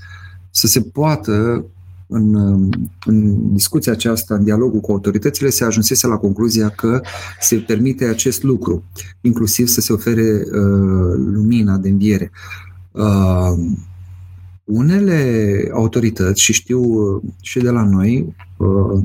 [0.50, 1.64] să se poată
[2.10, 2.34] în,
[3.06, 7.00] în discuția aceasta, în dialogul cu autoritățile, se ajunsese la concluzia că
[7.40, 8.84] se permite acest lucru,
[9.20, 12.30] inclusiv să se ofere uh, lumina de înviere.
[12.92, 13.52] Uh,
[14.64, 19.02] unele autorități, și știu uh, și de la noi, uh,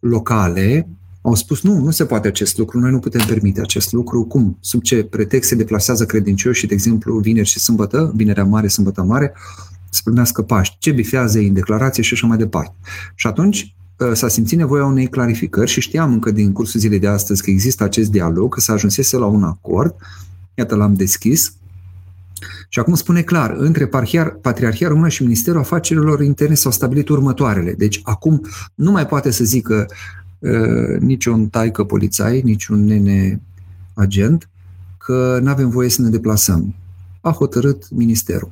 [0.00, 0.88] locale,
[1.22, 4.24] au spus nu, nu se poate acest lucru, noi nu putem permite acest lucru.
[4.24, 4.56] Cum?
[4.60, 9.32] Sub ce pretext se deplasează credincioșii, de exemplu, vineri și sâmbătă, vinerea mare, sâmbătă mare,
[9.90, 12.74] să primească Paști, ce bifează în declarație și așa mai departe.
[13.14, 17.08] Și atunci ă, s-a simțit nevoia unei clarificări și știam încă din cursul zilei de
[17.08, 19.94] astăzi că există acest dialog, că s-a ajunsese la un acord,
[20.54, 21.52] iată l-am deschis,
[22.68, 23.86] și acum spune clar, între
[24.40, 27.72] Patriarhia Română și Ministerul Afacerilor Interne s-au stabilit următoarele.
[27.72, 29.86] Deci acum nu mai poate să zică
[30.38, 33.40] uh, niciun taică polițai, niciun nene
[33.94, 34.48] agent,
[34.98, 36.74] că nu avem voie să ne deplasăm.
[37.20, 38.50] A hotărât ministerul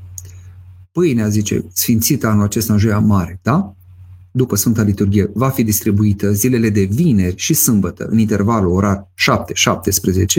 [0.96, 3.74] pâinea, zice, sfințită anul acesta în joia mare, da?
[4.30, 9.08] după Sfânta Liturghie, va fi distribuită zilele de vineri și sâmbătă, în intervalul orar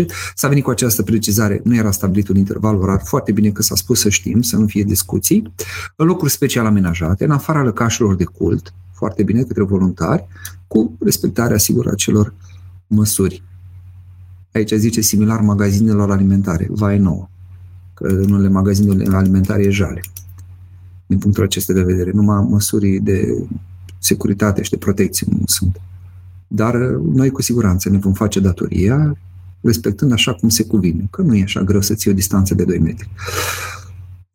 [0.02, 0.06] 7-17.
[0.36, 3.76] S-a venit cu această precizare, nu era stabilit un interval orar, foarte bine că s-a
[3.76, 5.54] spus să știm, să nu fie discuții,
[5.96, 10.28] în locuri special amenajate, în afara lăcașilor de cult, foarte bine către voluntari,
[10.68, 12.34] cu respectarea, sigur, acelor
[12.88, 13.44] măsuri.
[14.54, 17.30] Aici zice similar magazinelor alimentare, vai nouă,
[17.94, 20.02] că în unele magazine alimentare e jale
[21.08, 22.12] din punctul acesta de vedere.
[22.12, 23.48] Numai măsuri de
[24.00, 25.82] securitate și de protecție nu sunt.
[26.48, 29.18] Dar uh, noi cu siguranță ne vom face datoria
[29.62, 32.64] respectând așa cum se cuvine, că nu e așa greu să ții o distanță de
[32.64, 33.10] 2 metri.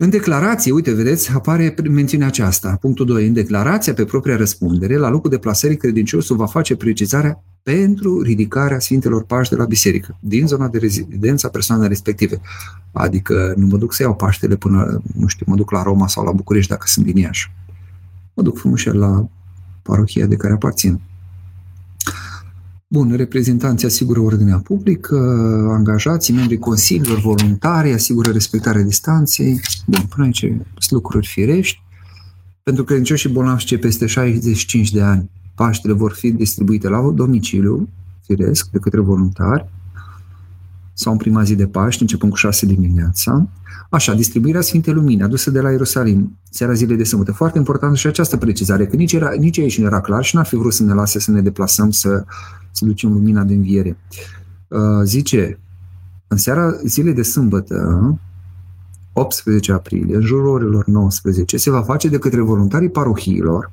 [0.03, 2.77] În declarație, uite, vedeți, apare mențiunea aceasta.
[2.81, 3.27] Punctul 2.
[3.27, 8.79] În declarația pe propria răspundere, la locul de plasării, credinciosul va face precizarea pentru ridicarea
[8.79, 12.41] Sfintelor Pași de la biserică, din zona de rezidență a persoanei respective.
[12.93, 16.25] Adică nu mă duc să iau Paștele până, nu știu, mă duc la Roma sau
[16.25, 17.53] la București dacă sunt din Iași.
[18.35, 19.29] Mă duc frumos la
[19.83, 21.01] parohia de care aparțin.
[22.93, 25.17] Bun, reprezentanții asigură ordinea publică,
[25.71, 29.61] angajații, membrii consiliilor, voluntari, asigură respectarea distanței.
[29.87, 31.83] Bun, până aici sunt lucruri firești.
[32.63, 37.89] Pentru credincioși și bolnavi ce peste 65 de ani, Paștele vor fi distribuite la domiciliu,
[38.27, 39.69] firesc, de către voluntari,
[41.03, 43.49] sau în prima zi de Paști, începând cu 6 dimineața.
[43.91, 47.33] Așa, distribuirea Sfintei Lumini adusă de la Ierusalim, seara zilei de sâmbătă.
[47.33, 50.47] Foarte important și această precizare, că nici, era, nici aici nu era clar și n-ar
[50.47, 52.25] fi vrut să ne lase să ne deplasăm să,
[52.71, 53.97] să ducem lumina de înviere.
[54.69, 55.59] Uh, zice,
[56.29, 58.19] în seara zilei de sâmbătă,
[59.13, 63.71] 18 aprilie, în jurul orelor 19, se va face de către voluntarii parohiilor,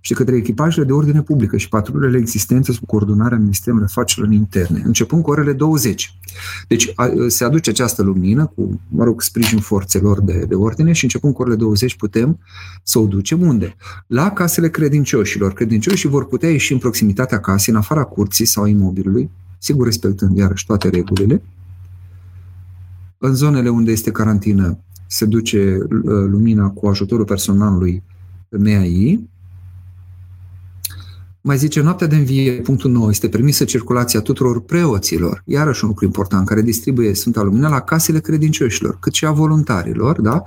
[0.00, 4.82] și de către echipajele de ordine publică și patrulele existente sub coordonarea Ministerului Afacerilor Interne,
[4.84, 6.18] începând cu orele 20.
[6.68, 11.04] Deci a, se aduce această lumină cu, mă rog, sprijin forțelor de, de ordine și
[11.04, 12.38] începând cu orele 20 putem
[12.82, 13.76] să o ducem unde?
[14.06, 15.52] La casele credincioșilor.
[15.52, 20.66] Credincioșii vor putea ieși în proximitatea casei, în afara curții sau imobilului, sigur respectând iarăși
[20.66, 21.42] toate regulile.
[23.18, 28.02] În zonele unde este carantină se duce uh, lumina cu ajutorul personalului
[28.48, 29.28] MEAI,
[31.46, 36.04] mai zice, noaptea de învie, punctul 9, este permisă circulația tuturor preoților, iarăși un lucru
[36.04, 40.42] important, care distribuie Sfânta Lumină la casele credincioșilor, cât și a voluntarilor, da?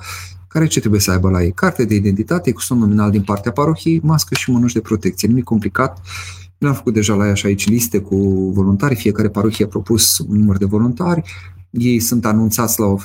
[0.47, 1.51] care ce trebuie să aibă la ei?
[1.51, 5.27] Carte de identitate cu somn nominal din partea parohiei, mască și mănuși de protecție.
[5.27, 6.01] Nimic complicat.
[6.57, 8.15] Nu am făcut deja la ea și aici liste cu
[8.53, 11.21] voluntari, fiecare parohie a propus un număr de voluntari,
[11.69, 12.99] ei sunt anunțați la uh,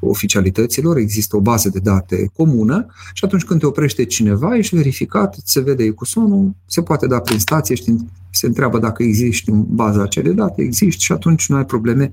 [0.00, 5.36] oficialităților, există o bază de date comună și atunci când te oprește cineva, ești verificat,
[5.44, 10.02] se vede ecusonul, se poate da prin stație, știi, se întreabă dacă există în baza
[10.02, 12.10] acelei date, există și atunci nu ai probleme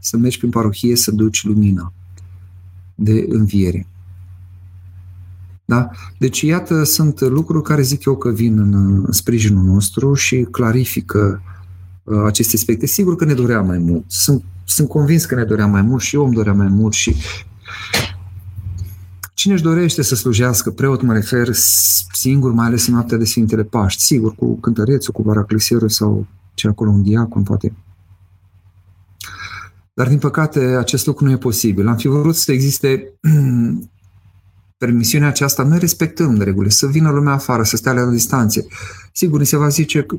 [0.00, 1.92] să mergi prin parohie să duci lumina
[2.94, 3.86] de înviere.
[5.64, 5.90] Da?
[6.18, 8.74] Deci, iată, sunt lucruri care zic eu că vin în,
[9.06, 11.42] în sprijinul nostru și clarifică
[12.04, 12.86] uh, aceste aspecte.
[12.86, 14.04] Sigur că ne dorea mai mult.
[14.06, 17.16] Sunt sunt convins că ne doream mai mult și eu îmi doream mai mult și
[19.34, 21.48] cine își dorește să slujească, preot mă refer
[22.12, 26.68] singur, mai ales în noaptea de Sfintele Paști, sigur, cu cântărețul, cu varacliserul sau ce
[26.68, 27.72] acolo un diacon, poate.
[29.94, 31.88] Dar, din păcate, acest lucru nu e posibil.
[31.88, 33.12] Am fi vrut să existe
[34.78, 38.66] permisiunea aceasta, noi respectăm regulile, să vină lumea afară, să stea la distanțe.
[39.12, 40.16] Sigur, ni se va zice că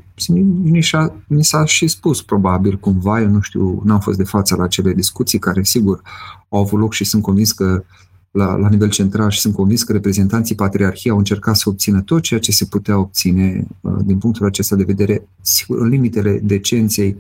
[0.63, 4.55] ni, s-a, ni s-a și spus probabil cumva, eu nu știu, n-am fost de față
[4.55, 6.01] la acele discuții care sigur
[6.49, 7.83] au avut loc și sunt convins că
[8.31, 12.21] la, la nivel central și sunt convins că reprezentanții Patriarhiei au încercat să obțină tot
[12.21, 17.17] ceea ce se putea obține uh, din punctul acesta de vedere, sigur, în limitele decenței,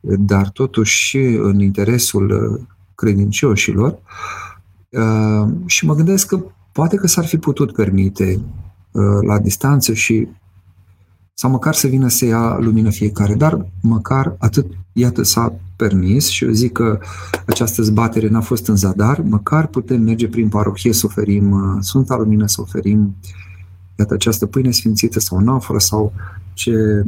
[0.00, 2.60] dar totuși și în interesul uh,
[2.94, 3.98] credincioșilor.
[4.88, 6.44] Uh, și mă gândesc că
[6.76, 8.40] Poate că s-ar fi putut permite
[8.90, 10.28] uh, la distanță și
[11.34, 16.44] sau măcar să vină să ia lumină fiecare, dar măcar atât, iată, s-a permis și
[16.44, 16.98] eu zic că
[17.46, 22.16] această zbatere n-a fost în zadar, măcar putem merge prin parohie să oferim uh, Sfânta
[22.16, 23.16] Lumină, să oferim
[23.98, 26.12] iată, această pâine sfințită sau nafără sau
[26.52, 27.04] ce,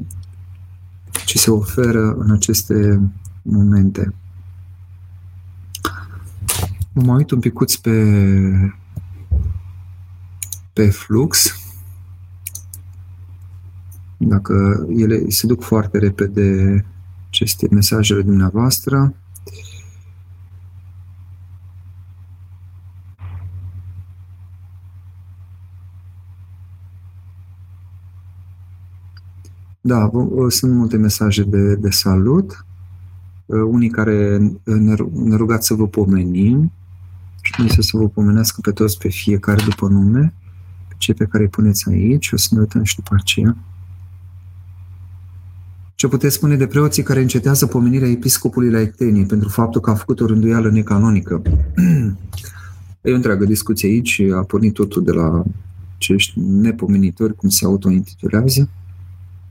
[1.27, 3.01] ce se oferă în aceste
[3.43, 4.15] momente.
[6.93, 7.93] Mă mai uit un picuț pe
[10.79, 11.55] pe flux,
[14.17, 16.85] dacă ele se duc foarte repede
[17.29, 19.15] aceste mesajele dumneavoastră,
[29.81, 30.11] Da,
[30.49, 32.67] sunt multe mesaje de, de salut.
[33.47, 36.73] Unii care ne, ne rugați să vă pomenim.
[37.41, 40.35] Și Dumnezeu să vă pomenească pe toți, pe fiecare după nume
[40.99, 43.57] cei pe care îi puneți aici, o să ne uităm și după aceea.
[45.95, 49.95] Ce puteți spune de preoții care încetează pomenirea episcopului la Ectenie pentru faptul că a
[49.95, 51.43] făcut o rânduială necanonică?
[53.03, 55.45] e o întreagă discuție aici, a pornit totul de la
[55.95, 58.69] acești nepomenitori, cum se autointitulează,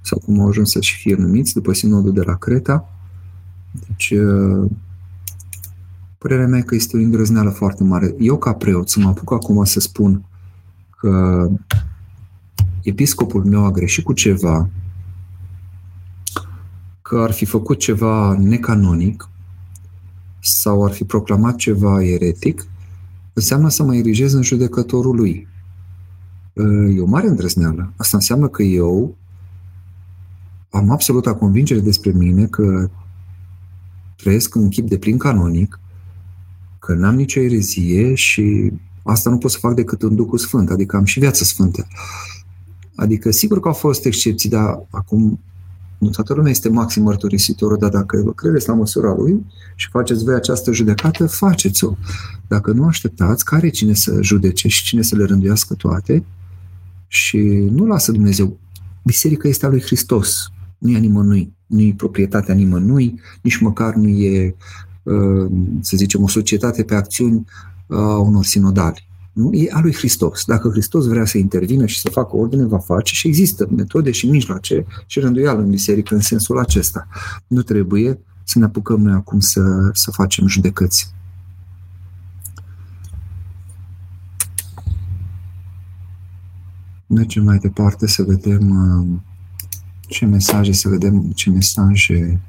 [0.02, 2.90] sau cum au ajuns să și fie numiți după sinodul de la Creta.
[3.88, 4.14] Deci,
[6.18, 8.16] părerea mea că este o îndrăzneală foarte mare.
[8.20, 10.27] Eu, ca preot, să mă apuc acum să spun
[10.98, 11.48] că
[12.84, 14.70] episcopul meu a greșit cu ceva,
[17.02, 19.30] că ar fi făcut ceva necanonic
[20.40, 22.68] sau ar fi proclamat ceva eretic,
[23.34, 25.48] înseamnă să mă erigez în judecătorul lui.
[26.96, 27.94] E o mare îndrăzneală.
[27.96, 29.16] Asta înseamnă că eu
[30.70, 32.90] am absoluta convingere despre mine că
[34.16, 35.80] trăiesc în chip de plin canonic,
[36.80, 38.74] că n-am nicio erezie și
[39.08, 41.88] asta nu pot să fac decât în Duhul Sfânt, adică am și viață sfântă.
[42.96, 45.40] Adică, sigur că au fost excepții, dar acum
[45.98, 50.24] nu toată lumea este maxim mărturisitor, dar dacă vă credeți la măsura lui și faceți
[50.24, 51.96] voi această judecată, faceți-o.
[52.48, 56.24] Dacă nu așteptați, care cine să judece și cine să le rânduiască toate
[57.08, 57.38] și
[57.72, 58.58] nu lasă Dumnezeu.
[59.04, 63.94] Biserica este a lui Hristos, nu e a nimănui, nu e proprietatea nimănui, nici măcar
[63.94, 64.56] nu e,
[65.04, 67.46] uh, să zicem, o societate pe acțiuni
[67.90, 69.08] a unor sinodali.
[69.34, 69.54] Nu?
[69.54, 70.46] E a lui Hristos.
[70.46, 74.30] Dacă Hristos vrea să intervină și să facă ordine, va face și există metode și
[74.30, 77.08] mijloace și rânduială în biserică în sensul acesta.
[77.48, 81.14] Nu trebuie să ne apucăm noi acum să, să facem judecăți.
[87.08, 89.08] Mergem mai departe să vedem uh,
[90.08, 92.42] ce mesaje, să vedem ce mesaje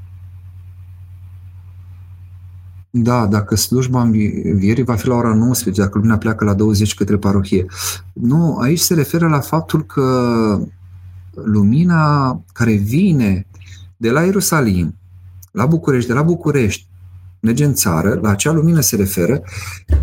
[2.91, 7.17] da, dacă slujba învierii va fi la ora 19, dacă lumea pleacă la 20 către
[7.17, 7.67] parohie.
[8.13, 10.61] Nu, aici se referă la faptul că
[11.35, 13.47] lumina care vine
[13.97, 14.95] de la Ierusalim,
[15.51, 16.87] la București, de la București,
[17.41, 19.43] merge în țară, la acea lumină se referă,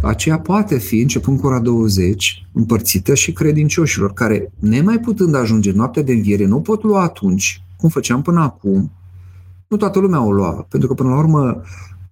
[0.02, 6.04] aceea poate fi, începând cu ora 20, împărțită și credincioșilor, care, nemai putând ajunge noaptea
[6.04, 8.92] de înviere, nu pot lua atunci, cum făceam până acum,
[9.68, 11.62] nu toată lumea o lua, pentru că până la urmă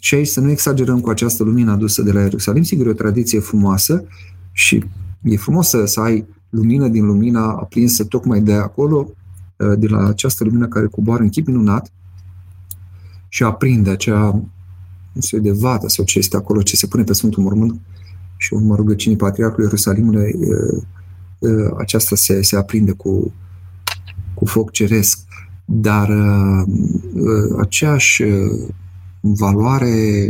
[0.04, 2.63] și aici să nu exagerăm cu această lumină adusă de la Ierusalim.
[2.63, 4.04] Sigur, e o tradiție frumoasă
[4.52, 4.84] și
[5.22, 9.10] e frumos să, să ai lumină din lumina aprinsă tocmai de acolo,
[9.58, 11.92] uh, de la această lumină care coboară în chip minunat
[13.30, 14.30] și aprinde acea
[15.13, 17.80] un soi de vată sau ce este acolo, ce se pune pe Sfântul Mormânt
[18.38, 20.82] și urmă rugăciunii Patriarhului Ierusalimului, uh,
[21.39, 23.34] uh, aceasta se, se aprinde cu,
[24.34, 25.20] cu foc ceresc.
[25.66, 26.10] Dar
[27.60, 28.24] aceeași
[29.26, 30.30] valoare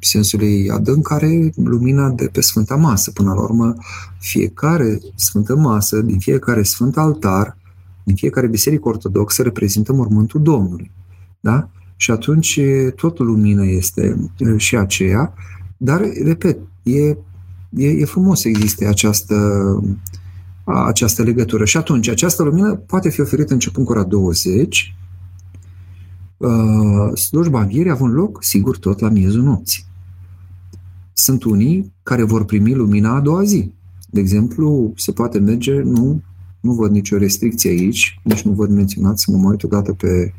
[0.00, 3.10] sensului adânc care lumina de pe Sfânta Masă.
[3.10, 3.74] Până la urmă,
[4.18, 7.56] fiecare Sfântă Masă, din fiecare Sfânt Altar,
[8.04, 10.90] din fiecare biserică ortodoxă reprezintă mormântul Domnului.
[11.40, 11.70] Da?
[11.96, 12.60] Și atunci
[12.96, 15.34] tot lumină este și aceea,
[15.76, 17.08] dar, repet, e,
[17.70, 19.36] e, e frumos să existe această,
[20.64, 21.64] această legătură.
[21.64, 24.94] Și atunci, această lumină poate fi oferită începând cu ora 20,
[26.40, 29.84] uh, slujba învierii având loc, sigur, tot la miezul nopții.
[31.12, 33.72] Sunt unii care vor primi lumina a doua zi.
[34.10, 36.22] De exemplu, se poate merge, nu,
[36.60, 40.34] nu văd nicio restricție aici, nici nu văd menționat să mă mai uit odată pe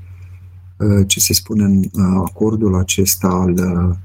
[0.78, 3.96] uh, ce se spune în uh, acordul acesta al uh,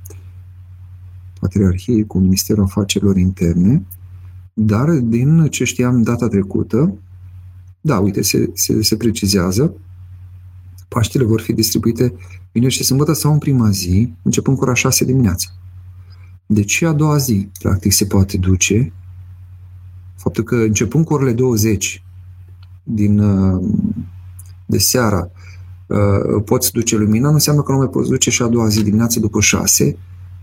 [1.40, 3.86] Patriarhiei cu Ministerul Afacerilor Interne,
[4.52, 6.98] dar din ce știam data trecută,
[7.80, 9.74] da, uite, se, se, se precizează
[10.88, 12.14] Paștile vor fi distribuite
[12.52, 15.48] vineri și sâmbătă sau în prima zi, începând cu ora 6 dimineața.
[16.46, 18.92] Deci a doua zi, practic, se poate duce.
[20.16, 22.02] Faptul că începând cu orele 20
[22.82, 23.64] din, uh,
[24.66, 25.30] de seara
[25.86, 28.82] uh, poți duce lumina, nu înseamnă că nu mai poți duce și a doua zi
[28.82, 29.96] dimineața după 6,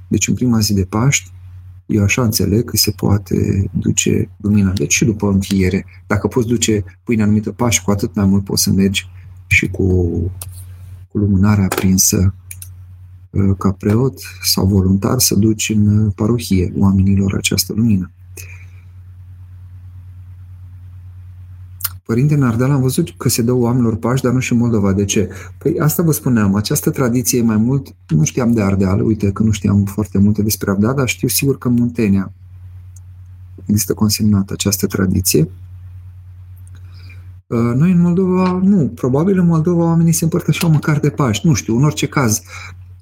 [0.08, 1.32] deci în prima zi de Paști,
[1.86, 4.72] eu așa înțeleg că se poate duce lumina.
[4.72, 5.86] Deci și după înfiere.
[6.08, 9.10] Dacă poți duce pâinea anumită Paști, cu atât mai mult poți să mergi
[9.54, 9.86] și cu,
[11.12, 12.34] cu lumânarea aprinsă
[13.30, 18.12] uh, ca preot sau voluntar să duci în parohie oamenilor această lumină.
[22.06, 24.93] Părinte Nardal, am văzut că se dă oamenilor pași, dar nu și în Moldova.
[24.93, 25.30] De ce?
[25.58, 29.43] Păi asta vă spuneam, această tradiție e mai mult, nu știam de Ardeal, uite că
[29.43, 32.34] nu știam foarte multe despre Ardeal, dar știu sigur că în Muntenia
[33.66, 35.49] există consemnată această tradiție.
[37.48, 38.91] Uh, noi în Moldova, nu.
[38.96, 41.48] Probabil în Moldova oamenii se împărtășeau măcar de Paști.
[41.48, 42.41] Nu știu, în orice caz,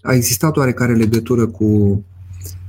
[0.02, 2.04] a existat oarecare legătură cu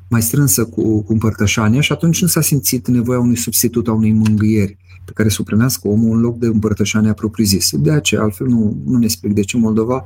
[0.09, 4.13] mai strânsă cu, cu împărtășania și atunci nu s-a simțit nevoia unui substitut a unei
[4.13, 4.77] mângâieri.
[5.05, 7.77] pe care să o primească omul în loc de împărtășania propriu-zisă.
[7.77, 10.05] De aceea, altfel nu, nu ne explic de ce Moldova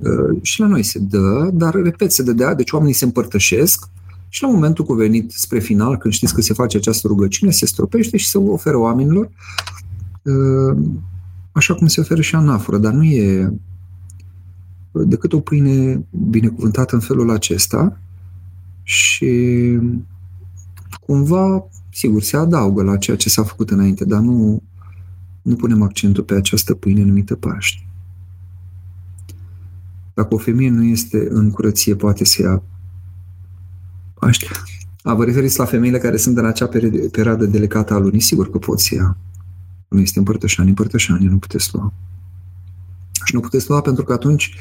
[0.00, 3.88] uh, și la noi se dă, dar, repet, se dădea, deci oamenii se împărtășesc
[4.28, 8.16] și la momentul cuvenit spre final, când știți că se face această rugăciune, se stropește
[8.16, 9.30] și se oferă oamenilor uh,
[11.52, 13.52] așa cum se oferă și anafură, dar nu e
[14.92, 18.00] decât o pâine binecuvântată în felul acesta
[18.82, 19.78] și
[21.00, 24.62] cumva, sigur, se adaugă la ceea ce s-a făcut înainte, dar nu,
[25.42, 27.86] nu punem accentul pe această pâine numită Paște.
[30.14, 32.62] Dacă o femeie nu este în curăție, poate să ia
[34.14, 34.46] Paște.
[35.02, 36.68] A, vă referiți la femeile care sunt în acea
[37.12, 38.20] perioadă delicată a lunii?
[38.20, 39.16] Sigur că pot să ia.
[39.90, 41.92] Nu este împărtășanie, împărtășanie, nu puteți lua.
[43.24, 44.54] Și nu puteți lua pentru că atunci,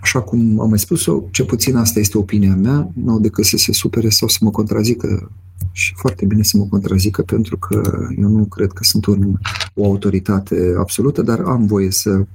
[0.00, 3.56] așa cum am mai spus-o, ce puțin asta este opinia mea, nu au decât să
[3.56, 5.30] se supere sau să mă contrazică
[5.72, 9.34] și foarte bine să mă contrazică pentru că eu nu cred că sunt un,
[9.74, 12.26] o autoritate absolută, dar am voie să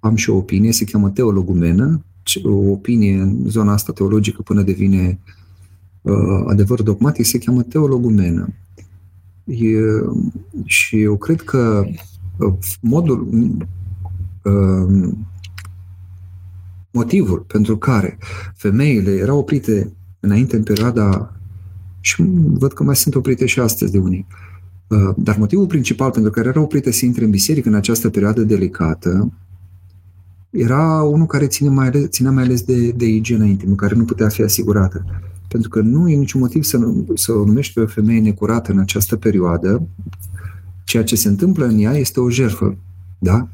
[0.00, 2.04] am și o opinie, se cheamă teologumenă,
[2.44, 5.18] o opinie în zona asta teologică până devine
[6.02, 8.48] uh, adevăr dogmatic se cheamă teologumenă.
[9.44, 9.78] E,
[10.64, 11.84] și eu cred că
[12.38, 13.28] uh, modul
[14.42, 15.12] uh,
[16.90, 18.18] motivul pentru care
[18.54, 21.36] femeile erau oprite înainte în perioada
[22.00, 24.26] și văd că mai sunt oprite și astăzi de unii.
[24.88, 28.42] Uh, dar motivul principal pentru care erau oprite să intre în biserică în această perioadă
[28.42, 29.32] delicată
[30.50, 34.04] era unul care ține mai ales, ținea mai ales de, de igiena intimă, care nu
[34.04, 35.04] putea fi asigurată.
[35.52, 36.78] Pentru că nu e niciun motiv să,
[37.14, 39.88] să o numești pe o femeie necurată în această perioadă.
[40.84, 42.76] Ceea ce se întâmplă în ea este o jerfă.
[43.18, 43.48] Da?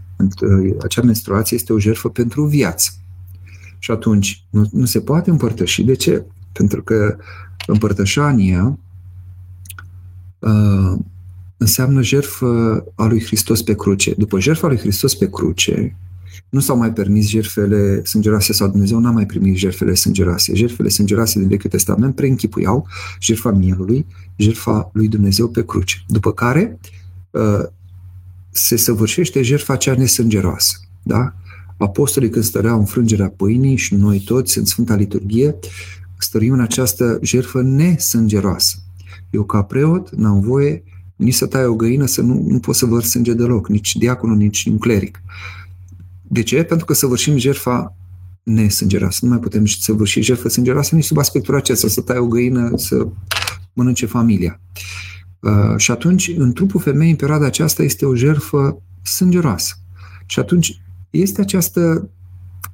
[0.82, 2.90] Acea menstruație este o jerfă pentru viață.
[3.78, 5.82] Și atunci nu, nu se poate împărtăși.
[5.82, 6.24] De ce?
[6.52, 7.16] Pentru că
[7.66, 8.78] împărtășania
[10.38, 10.98] uh,
[11.56, 14.14] înseamnă jertfă a lui Hristos pe cruce.
[14.14, 15.96] După jertfa lui Hristos pe cruce,
[16.48, 20.54] nu s-au mai permis jertfele sângeroase sau Dumnezeu n-a mai primit jertfele sângeroase.
[20.54, 22.88] Jertfele sângeroase din Vechiul Testament preînchipuiau
[23.20, 25.96] jertfa mielului, jertfa lui Dumnezeu pe cruce.
[26.06, 26.78] După care
[27.30, 27.64] uh,
[28.50, 30.76] se săvârșește jertfa cea nesângeroasă.
[31.02, 31.34] Da?
[31.76, 35.58] Apostolii când stăreau în frângerea pâinii și noi toți în Sfânta Liturghie
[36.18, 38.76] stărim în această jertfă nesângeroasă.
[39.30, 40.82] Eu ca preot n-am voie
[41.16, 44.36] nici să tai o găină, să nu, nu pot să văr sânge deloc, nici diaconul,
[44.36, 45.22] nici un cleric.
[46.28, 46.62] De ce?
[46.62, 47.96] Pentru că săvârșim jertfa
[48.42, 49.18] nesângeroasă.
[49.22, 52.72] Nu mai putem nici săvârși jertfă sângeroasă nici sub aspectul acesta, să tai o găină,
[52.76, 53.06] să
[53.72, 54.60] mănânce familia.
[55.40, 59.74] Uh, și atunci, în trupul femeii, în perioada aceasta, este o jertfă sângeroasă.
[60.26, 62.10] Și atunci este această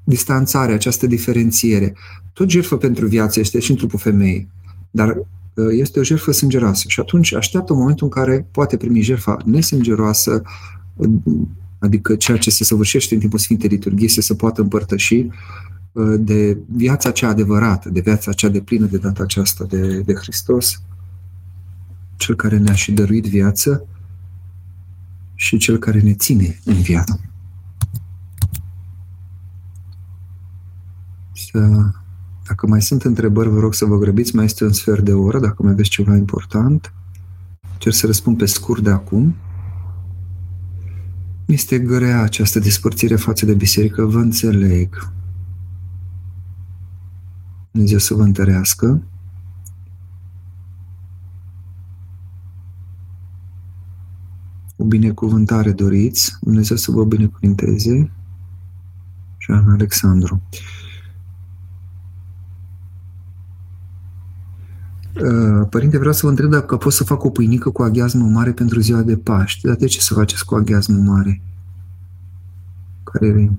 [0.05, 1.94] distanțare, această diferențiere.
[2.32, 4.48] Tot jertfă pentru viață este și în trupul femeii,
[4.90, 5.16] dar
[5.55, 6.84] uh, este o jertfă sângeroasă.
[6.88, 10.42] Și atunci așteaptă momentul în care poate primi jertfa nesângeroasă,
[11.85, 15.26] adică ceea ce se săvârșește în timpul Sfintei Liturghii să se poată împărtăși
[15.93, 20.14] uh, de viața cea adevărată, de viața cea de plină de data aceasta de, de
[20.14, 20.82] Hristos,
[22.16, 23.87] cel care ne-a și dăruit viață
[25.35, 27.20] și cel care ne ține în viață.
[31.32, 31.91] Să,
[32.47, 35.41] dacă mai sunt întrebări, vă rog să vă grăbiți, mai este un sfert de oră,
[35.41, 36.93] dacă mai aveți ceva important.
[37.78, 39.35] Cer să răspund pe scurt de acum.
[41.47, 45.12] Este grea această despărțire față de biserică, vă înțeleg.
[47.70, 49.03] Dumnezeu să vă întărească.
[54.76, 58.11] O binecuvântare doriți, Dumnezeu să vă binecuvinteze.
[59.38, 60.42] Jean Alexandru.
[65.70, 68.80] Părinte, vreau să vă întreb dacă pot să fac o pâinică cu aghiazmă mare pentru
[68.80, 69.68] ziua de Paște.
[69.68, 71.40] Dar de ce să faceți cu aghiazmă mare?
[73.04, 73.50] Care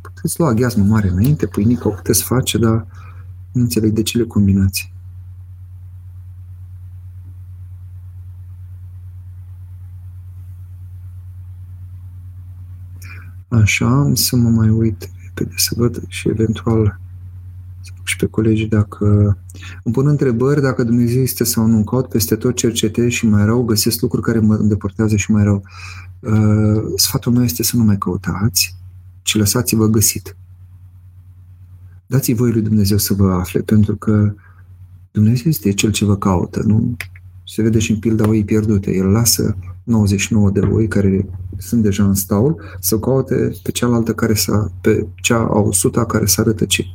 [0.00, 2.86] puteți lua aghiazmă mare înainte, pâinică o puteți face, dar
[3.52, 4.92] nu înțeleg de ce le combinați.
[13.48, 17.00] Așa, să mă mai uit repede să văd și eventual
[18.06, 19.38] și pe colegii dacă
[19.82, 21.84] îmi pun întrebări dacă Dumnezeu este sau nu.
[21.84, 25.62] Caut peste tot, cercetez și mai rău, găsesc lucruri care mă îndepărtează și mai rău.
[26.20, 28.76] Uh, sfatul meu este să nu mai căutați,
[29.22, 30.36] ci lăsați-vă găsit.
[32.06, 34.34] Dați-i voi lui Dumnezeu să vă afle, pentru că
[35.10, 36.62] Dumnezeu este Cel ce vă caută.
[36.64, 36.96] Nu
[37.44, 38.94] se vede și în pilda oii pierdute.
[38.94, 41.28] El lasă 99 de oi care
[41.58, 46.26] sunt deja în staul să caute pe cealaltă care s-a, pe cea a 100 care
[46.26, 46.86] s-a rătăcit.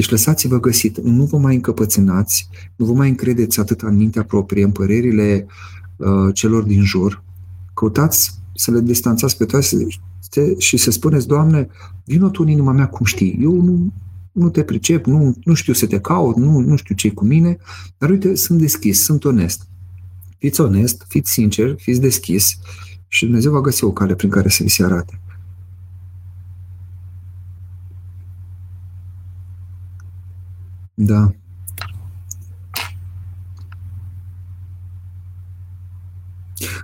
[0.00, 4.64] Deci lăsați-vă găsit, nu vă mai încăpățânați, nu vă mai încredeți atât în mintea proprie,
[4.64, 5.46] în părerile
[5.96, 7.22] uh, celor din jur,
[7.74, 9.86] căutați să le distanțați pe toate
[10.58, 11.68] și să spuneți, Doamne,
[12.04, 13.38] vină Tu în inima mea cum știi.
[13.42, 13.92] Eu nu,
[14.32, 17.56] nu te pricep, nu, nu știu să te caut, nu, nu știu ce cu mine,
[17.98, 19.68] dar uite, sunt deschis, sunt onest.
[20.38, 22.58] Fiți onest, fiți sincer, fiți deschis
[23.08, 25.20] și Dumnezeu va găsi o cale prin care să vi se arate.
[31.02, 31.32] Da.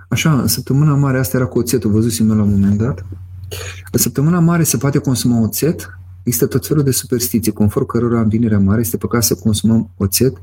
[0.09, 3.05] Așa, în săptămâna mare, asta era cu oțetul, văzusem la un moment dat.
[3.91, 8.29] În săptămâna mare se poate consuma oțet, există tot felul de superstiții, conform cărora în
[8.29, 10.37] vinerea mare este păcat să consumăm oțet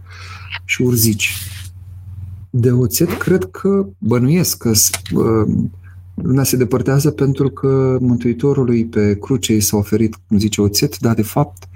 [0.65, 1.35] și urzici.
[2.51, 4.71] De oțet, cred că bănuiesc că
[5.15, 5.55] uh,
[6.15, 11.15] lumea se depărtează pentru că Mântuitorului pe cruce i s-a oferit, cum zice, oțet, dar
[11.15, 11.69] de fapt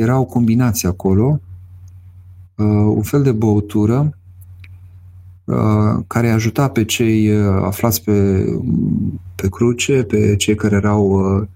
[0.00, 1.40] era o combinație acolo,
[2.54, 4.18] uh, un fel de băutură
[5.44, 8.44] uh, care ajuta pe cei uh, aflați pe,
[9.34, 11.48] pe cruce, pe cei care erau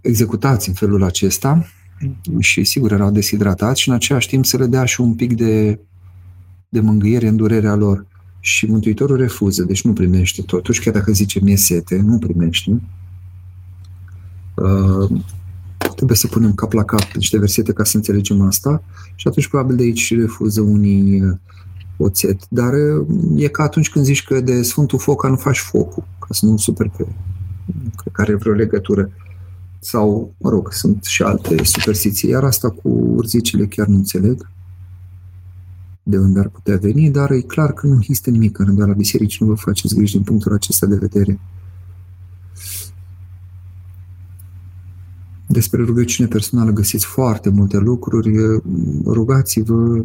[0.00, 1.66] executați în felul acesta
[2.38, 5.78] și sigur erau deshidratați și în același timp să le dea și un pic de,
[6.68, 8.06] de mângâiere în durerea lor.
[8.40, 12.80] Și Mântuitorul refuză, deci nu primește totuși, chiar dacă zice mie sete, nu primește.
[14.54, 15.20] Uh,
[15.96, 18.82] trebuie să punem cap la cap niște versete ca să înțelegem asta
[19.14, 21.36] și atunci probabil de aici refuză unii uh,
[21.96, 22.40] oțet.
[22.48, 23.06] Dar uh,
[23.36, 26.56] e ca atunci când zici că de Sfântul Foca nu faci focul, ca să nu
[26.56, 27.06] super pe...
[27.96, 29.10] Cred că are vreo legătură.
[29.78, 32.28] Sau, mă rog, sunt și alte superstiții.
[32.28, 34.48] Iar asta cu urzicile chiar nu înțeleg
[36.06, 39.40] de unde ar putea veni, dar e clar că nu există nimic în la biserici,
[39.40, 41.40] nu vă faceți griji din punctul acesta de vedere.
[45.54, 48.60] Despre rugăciune personală găsiți foarte multe lucruri.
[49.04, 50.04] Rugați-vă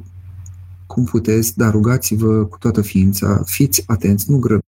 [0.88, 3.42] cum puteți, dar rugați-vă cu toată ființa.
[3.46, 4.68] Fiți atenți, nu grăbiți.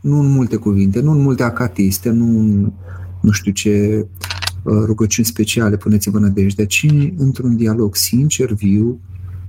[0.00, 2.72] Nu în multe cuvinte, nu în multe acatiste, nu în
[3.20, 4.06] nu știu ce
[4.62, 6.86] uh, rugăciuni speciale puneți-vă nădejdea, ci
[7.16, 9.00] într-un dialog sincer, viu,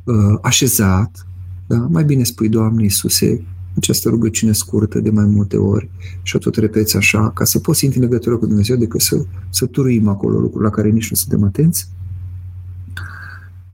[0.04, 1.28] uh, așezat.
[1.68, 1.78] Da?
[1.78, 3.44] Mai bine spui, Doamne Iisuse,
[3.78, 5.90] această rugăciune scurtă de mai multe ori
[6.22, 9.26] și o tot repeți așa, ca să poți simți în legătură cu Dumnezeu decât să,
[9.50, 11.90] să turuim acolo lucruri la care nici nu suntem atenți.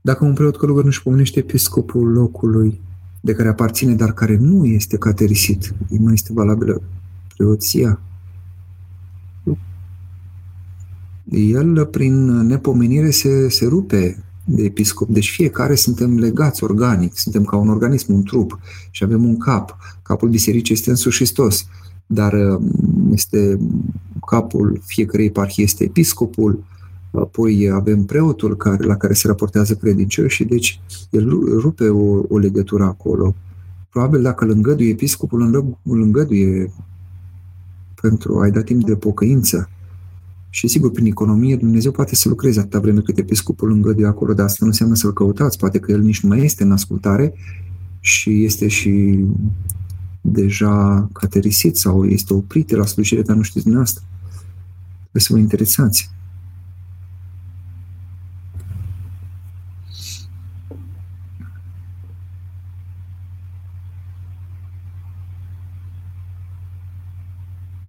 [0.00, 2.80] Dacă un preot călugăr nu-și pomenește episcopul locului
[3.20, 6.82] de care aparține, dar care nu este caterisit, nu este valabilă
[7.36, 8.00] preoția,
[11.30, 15.08] el, prin nepomenire, se, se rupe de episcop.
[15.08, 18.58] Deci fiecare suntem legați organic, suntem ca un organism, un trup
[18.90, 19.76] și avem un cap.
[20.02, 21.66] Capul bisericii este însuși Hristos,
[22.06, 22.70] dar um,
[23.12, 23.58] este
[24.26, 26.64] capul fiecarei eparhie este episcopul,
[27.10, 30.80] apoi avem preotul care, la care se raportează credincioși, deci
[31.10, 31.28] el
[31.60, 33.34] rupe o, o legătură acolo.
[33.90, 36.72] Probabil dacă îl îngăduie episcopul, îl îngăduie
[38.00, 39.68] pentru a-i da timp de pocăință.
[40.50, 44.44] Și sigur, prin economie, Dumnezeu poate să lucreze atâta vreme cât episcopul îngăduie acolo, dar
[44.44, 45.58] asta nu înseamnă să-l căutați.
[45.58, 47.34] Poate că el nici nu mai este în ascultare
[48.00, 49.24] și este și
[50.20, 54.04] deja caterisit sau este oprit la slujire, dar nu știți dumneavoastră.
[55.00, 56.10] Trebuie să vă interesați.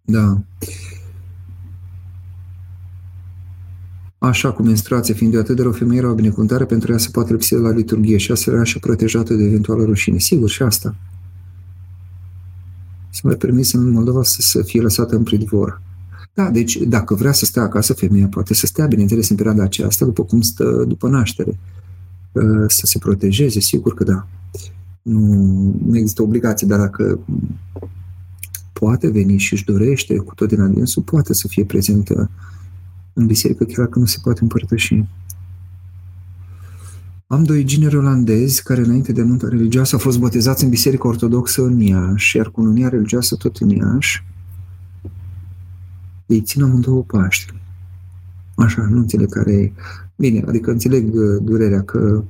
[0.06, 0.42] Da.
[4.20, 7.10] Așa cum menstruația fiind de atât de rău, femeia era o binecuvântare pentru ea să
[7.10, 10.18] poată lipsi de la liturghie și astfel era și protejată de eventuală rușine.
[10.18, 10.96] Sigur, și asta.
[13.10, 15.82] Să mai permis în Moldova să, să fie lăsată în pridvor.
[16.34, 20.06] Da, deci dacă vrea să stea acasă, femeia poate să stea, bineînțeles, în perioada aceasta,
[20.06, 21.60] după cum stă după naștere.
[22.36, 24.28] Ă, să se protejeze, sigur că da.
[25.02, 25.22] Nu,
[25.86, 27.20] nu există obligație, dar dacă
[28.74, 32.30] poate veni și își dorește cu tot din adinsul, poate să fie prezentă
[33.20, 35.04] în biserică, chiar dacă nu se poate împărtăși.
[37.28, 41.62] Am doi gineri olandezi care înainte de nunta religioasă au fost botezați în biserică ortodoxă
[41.62, 44.26] în Iași, iar cu unia religioasă tot în Iași.
[46.26, 47.54] Ei țin amândouă Paște.
[48.56, 49.72] Așa, nu înțeleg care e.
[50.16, 52.24] Bine, adică înțeleg uh, durerea că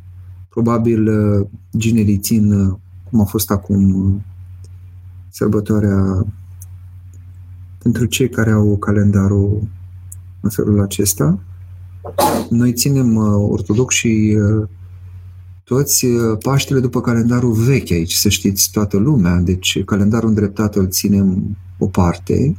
[0.49, 2.75] probabil uh, ginerii țin, uh,
[3.09, 4.21] cum a fost acum
[5.29, 6.25] sărbătoarea
[7.77, 9.67] pentru cei care au calendarul
[10.41, 11.39] în felul acesta.
[12.49, 14.67] Noi ținem uh, ortodox și uh,
[15.63, 19.35] toți uh, Paștele după calendarul vechi aici, să știți, toată lumea.
[19.35, 22.57] Deci calendarul îndreptat îl ținem o parte,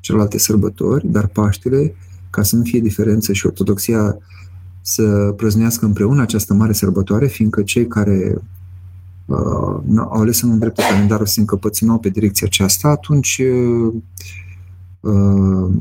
[0.00, 1.94] celelalte sărbători, dar Paștele,
[2.30, 4.18] ca să nu fie diferență și ortodoxia
[4.80, 8.42] să prăznească împreună această mare sărbătoare, fiindcă cei care
[9.26, 13.94] uh, au ales să nu îndrepte calendarul, simt că păținau pe direcția aceasta, atunci uh,
[15.00, 15.72] uh,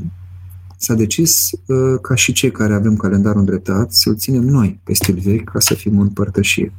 [0.78, 5.20] s-a decis uh, ca și cei care avem calendarul îndreptat să-l ținem noi pe stil
[5.20, 6.74] vechi ca să fim în părtășie.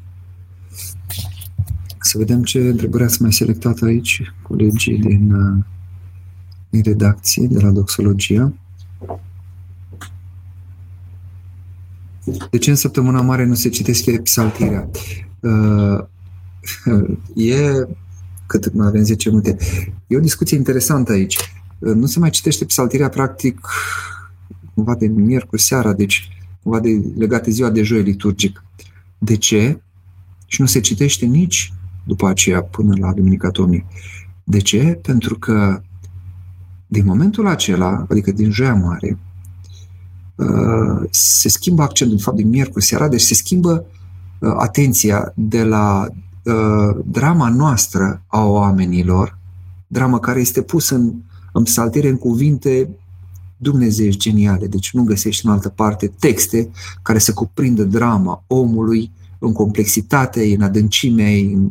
[2.01, 5.65] Să vedem ce întrebări ați mai selectat aici, colegii din, uh,
[6.71, 8.53] din redacție, de la Doxologia.
[12.51, 14.89] De ce în săptămâna mare nu se citește psaltirea?
[15.41, 16.05] Uh,
[17.53, 17.87] e,
[18.47, 19.57] cât mai avem 10 minute,
[20.07, 21.37] e o discuție interesantă aici.
[21.79, 23.61] Uh, nu se mai citește psaltirea practic
[24.75, 26.29] cumva de miercuri seara, deci
[26.63, 28.65] cumva de, legat de ziua de joi liturgic.
[29.19, 29.81] De ce?
[30.47, 31.73] Și nu se citește nici
[32.05, 33.87] după aceea până la Duminica Domnului.
[34.45, 34.99] De ce?
[35.03, 35.83] Pentru că
[36.87, 39.19] din momentul acela, adică din Joia Mare,
[40.35, 43.85] uh, se schimbă accentul, de fapt, din miercuri seara, deci se schimbă
[44.39, 46.07] uh, atenția de la
[46.43, 49.39] uh, drama noastră a oamenilor,
[49.87, 51.15] drama care este pusă în,
[51.53, 52.89] în psaltere, în cuvinte
[53.57, 56.71] Dumnezeu geniale, deci nu găsești în altă parte texte
[57.03, 61.71] care să cuprindă drama omului în complexitate, în adâncime, în,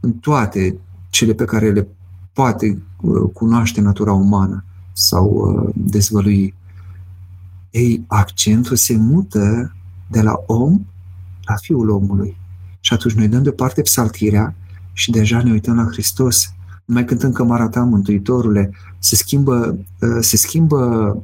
[0.00, 0.78] în toate
[1.10, 1.88] cele pe care le
[2.32, 6.54] poate uh, cunoaște natura umană sau uh, dezvălui.
[7.70, 9.72] Ei, accentul se mută
[10.10, 10.86] de la om
[11.44, 12.36] la Fiul omului.
[12.80, 14.54] Și atunci noi dăm deoparte psaltirea
[14.92, 16.52] și deja ne uităm la Hristos.
[16.88, 21.22] Nu mai cântăm cămara ta, Mântuitorule, se schimbă, uh, se schimbă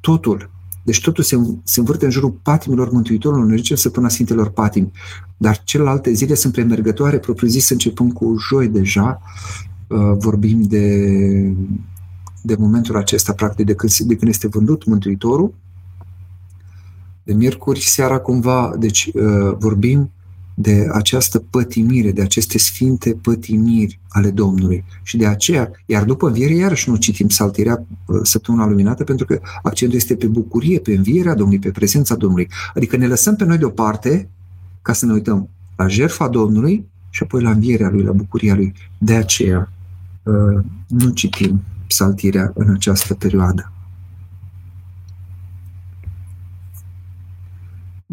[0.00, 0.50] totul.
[0.82, 4.92] Deci totul se, se învârte în jurul patimilor Mântuitorului, noi zicem Săptămâna Sfintelor Patimi.
[5.36, 9.20] Dar celelalte zile sunt premergătoare, propriu-zis, începând cu joi deja,
[9.88, 10.96] Uh, vorbim de,
[12.42, 15.54] de momentul acesta, practic, de când, de când este vândut Mântuitorul,
[17.22, 20.10] de miercuri seara cumva, deci uh, vorbim
[20.54, 24.84] de această pătimire, de aceste sfinte pătimiri ale Domnului.
[25.02, 29.40] Și de aceea, iar după înviere, iarăși nu citim saltirea uh, săptămâna luminată, pentru că
[29.62, 32.48] accentul este pe bucurie, pe învierea Domnului, pe prezența Domnului.
[32.74, 34.28] Adică ne lăsăm pe noi deoparte
[34.82, 38.72] ca să ne uităm la jertfa Domnului și apoi la învierea Lui, la bucuria Lui.
[38.98, 39.68] De aceea,
[40.24, 43.72] Uh, nu citim psaltirea în această perioadă.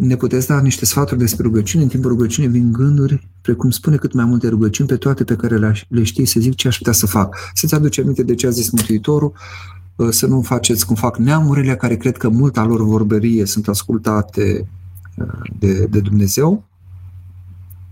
[0.02, 1.84] Ne puteți da niște sfaturi despre rugăciune?
[1.84, 5.58] În timpul rugăciunii vin gânduri, precum spune cât mai multe rugăciuni pe toate pe care
[5.88, 7.38] le știi, să zic ce aș putea să fac.
[7.54, 9.34] Să-ți aduce aminte de ce a zis Mântuitorul,
[9.96, 14.70] uh, să nu faceți cum fac neamurile care cred că multa lor vorbărie sunt ascultate
[15.18, 16.64] uh, de, de Dumnezeu.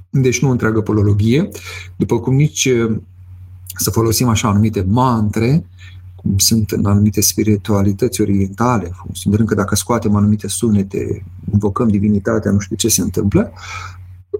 [0.10, 1.50] Deci nu întreagă polologie,
[1.96, 2.70] după cum nici
[3.76, 5.66] să folosim așa anumite mantre,
[6.22, 12.60] cum sunt în anumite spiritualități orientale, considerând că dacă scoatem anumite sunete, invocăm divinitatea, nu
[12.60, 13.52] știu ce se întâmplă,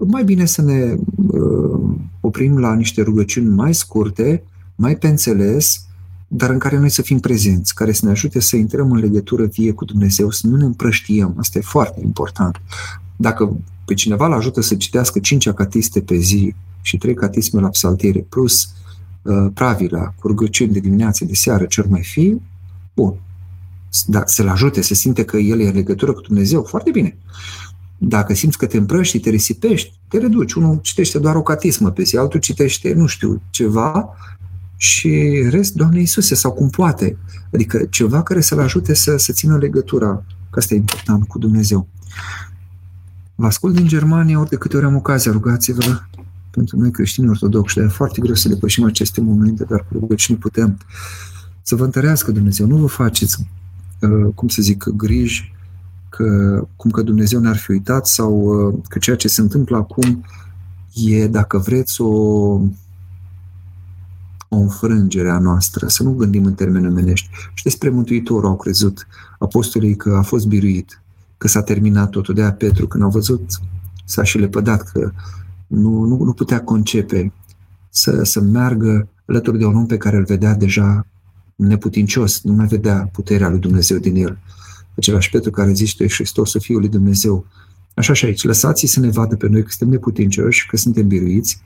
[0.06, 1.80] mai bine să ne uh,
[2.20, 4.42] oprim la niște rugăciuni mai scurte,
[4.76, 5.84] mai pe înțeles,
[6.28, 9.44] dar în care noi să fim prezenți, care să ne ajute să intrăm în legătură
[9.44, 11.34] vie cu Dumnezeu, să nu ne împrăștiem.
[11.38, 12.60] Asta e foarte important.
[13.16, 17.68] Dacă pe cineva îl ajută să citească cinci acatiste pe zi și trei catisme la
[17.68, 18.80] psaltiere, plus Uh,
[19.54, 22.36] pravila, cu rugăciuni de dimineață, de seară, ce mai fi,
[22.94, 23.14] bun.
[24.06, 27.16] Da, să-l ajute, să simte că el e în legătură cu Dumnezeu, foarte bine.
[27.98, 30.52] Dacă simți că te împrăști, te risipești, te reduci.
[30.52, 34.16] Unul citește doar o catismă pe zi, altul citește, nu știu, ceva
[34.76, 37.16] și rest, Doamne Iisuse, sau cum poate.
[37.52, 41.88] Adică ceva care să-l ajute să, să țină legătura, că asta e important, cu Dumnezeu.
[43.34, 46.00] Vă ascult din Germania ori de câte ori am ocazia, rugați-vă
[46.50, 50.38] pentru noi creștini ortodoxi, dar e foarte greu să depășim aceste momente, dar cu rugăciune
[50.38, 50.78] putem
[51.62, 52.66] să vă întărească Dumnezeu.
[52.66, 53.46] Nu vă faceți,
[54.00, 55.54] uh, cum să zic, griji
[56.08, 60.24] că, cum că Dumnezeu ne-ar fi uitat sau uh, că ceea ce se întâmplă acum
[60.94, 62.08] e, dacă vreți, o,
[64.48, 67.28] o înfrângere a noastră, să nu gândim în termeni omenești.
[67.54, 69.06] Și despre Mântuitorul au crezut
[69.38, 71.02] apostolii că a fost biruit,
[71.38, 72.34] că s-a terminat totul.
[72.34, 73.60] De aia Petru, când au văzut,
[74.04, 75.12] s-a și lepădat că
[75.70, 77.32] nu, nu, nu putea concepe
[77.90, 81.06] să, să meargă alături de un om pe care îl vedea deja
[81.56, 84.38] neputincios, nu mai vedea puterea lui Dumnezeu din el.
[84.96, 87.46] Același Petru care zice, tu ești Hristosul Fiul lui Dumnezeu.
[87.94, 91.62] Așa și aici, lăsați să ne vadă pe noi că suntem neputincioși, că suntem biruiți,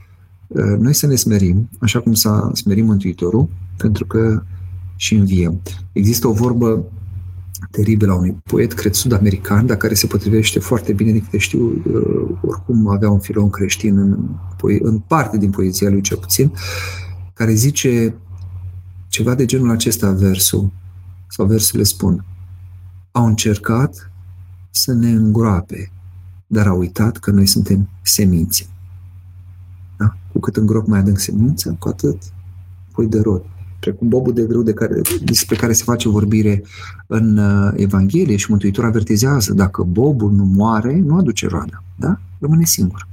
[0.46, 4.42] uh, noi să ne smerim, așa cum s-a smerit Mântuitorul, pentru că
[4.96, 5.60] și înviem.
[5.92, 6.84] Există o vorbă
[7.70, 11.66] teribil a unui poet, cred, sud-american, dar care se potrivește foarte bine, din câte știu,
[11.66, 14.18] uh, oricum avea un filon creștin în,
[14.82, 16.52] în parte din poezia lui cel puțin,
[17.34, 18.14] care zice
[19.08, 20.72] ceva de genul acesta versul,
[21.28, 22.24] sau versurile spun,
[23.12, 24.10] au încercat
[24.70, 25.92] să ne îngroape,
[26.46, 28.66] dar au uitat că noi suntem semințe.
[30.32, 32.22] cu cât îngrop mai adânc semința, cu atât
[32.92, 33.42] pui de rod.
[33.84, 36.62] Precum bobul de grâu de care, despre care se face vorbire
[37.06, 42.20] în uh, Evanghelie și Mântuitor avertizează, dacă bobul nu moare, nu aduce roada, da?
[42.38, 43.08] Rămâne singur.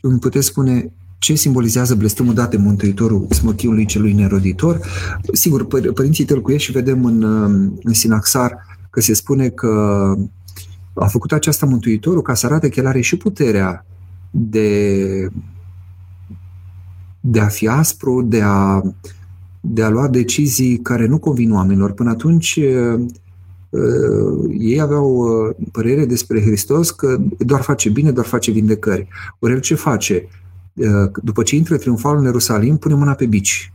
[0.00, 4.80] Îmi puteți spune ce simbolizează blestemul dat de Mântuitorul smochiului celui neroditor?
[5.32, 9.68] Sigur, păr- părinții tălcuiesc și vedem în, uh, în Sinaxar că se spune că
[10.94, 13.86] a făcut aceasta Mântuitorul ca să arate că el are și puterea
[14.30, 15.28] de,
[17.20, 18.82] de a fi aspru, de a,
[19.60, 21.92] de a lua decizii care nu convin oamenilor.
[21.92, 22.58] Până atunci,
[24.58, 25.28] ei aveau
[25.72, 29.08] părere despre Hristos că doar face bine, doar face vindecări.
[29.38, 30.28] Ori el ce face?
[31.22, 33.72] După ce intră triumfal în Ierusalim, pune mâna pe bici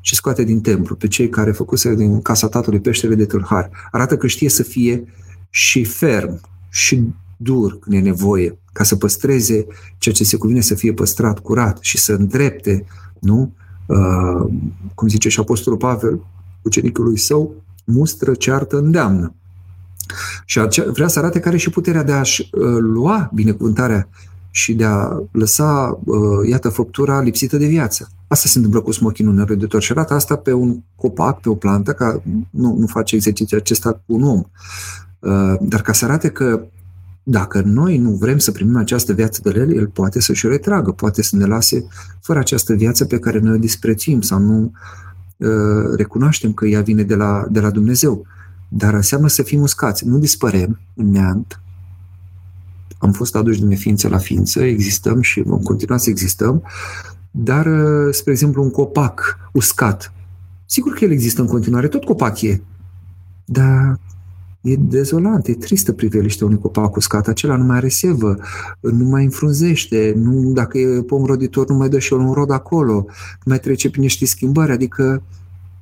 [0.00, 3.70] și scoate din templu pe cei care făcuse din casa tatălui peștele de tâlhari.
[3.90, 5.04] Arată că știe să fie
[5.50, 6.40] și ferm,
[6.70, 7.04] și
[7.40, 9.66] dur când e nevoie, ca să păstreze
[9.98, 12.84] ceea ce se cuvine să fie păstrat curat și să îndrepte,
[13.20, 13.52] nu?
[13.86, 14.52] Uh,
[14.94, 16.20] cum zice și Apostolul Pavel,
[16.62, 19.34] ucenicului său, mustră, ceartă, îndeamnă.
[20.44, 20.60] Și
[20.92, 24.08] vrea să arate care și puterea de a-și uh, lua binecuvântarea
[24.50, 28.08] și de a lăsa, uh, iată, făptura lipsită de viață.
[28.28, 31.92] Asta se întâmplă cu smochinul nerădător și arată asta pe un copac, pe o plantă,
[31.92, 34.42] ca nu, nu face exercițiul acesta cu un om.
[35.18, 36.66] Uh, dar ca să arate că
[37.30, 40.92] dacă noi nu vrem să primim această viață de el, el poate să-și o retragă,
[40.92, 41.86] poate să ne lase
[42.20, 44.72] fără această viață pe care noi o disprețuim sau nu
[45.36, 48.26] uh, recunoaștem că ea vine de la, de la Dumnezeu.
[48.68, 50.06] Dar înseamnă să fim uscați.
[50.06, 51.60] Nu dispărem în neant.
[52.98, 56.62] Am fost aduși din neființă la ființă, existăm și vom continua să existăm,
[57.30, 60.12] dar, uh, spre exemplu, un copac uscat,
[60.66, 62.62] sigur că el există în continuare, tot copac e,
[63.44, 63.98] dar
[64.60, 67.26] E dezolant, e tristă priveliște unui copac uscat.
[67.28, 68.38] Acela nu mai are sevă,
[68.80, 72.92] nu mai înfrunzește, nu, dacă e pom roditor, nu mai dă și un rod acolo,
[72.94, 75.22] nu mai trece prin niște schimbări, adică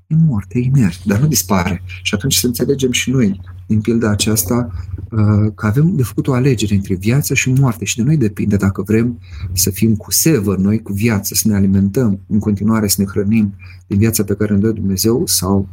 [0.07, 1.83] e mort, e inert, dar nu dispare.
[2.03, 4.73] Și atunci să înțelegem și noi, din pilda aceasta,
[5.11, 8.57] uh, că avem de făcut o alegere între viață și moarte și de noi depinde
[8.57, 9.19] dacă vrem
[9.53, 13.55] să fim cu sevă, noi cu viață, să ne alimentăm, în continuare să ne hrănim
[13.87, 15.69] din viața pe care ne dă Dumnezeu sau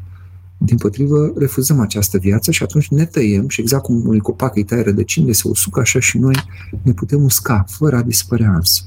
[0.65, 4.63] din potrivă, refuzăm această viață și atunci ne tăiem și exact cum unui copac îi
[4.63, 6.35] taie rădăcinile, se usucă așa și noi
[6.81, 8.83] ne putem usca, fără a dispărea însă.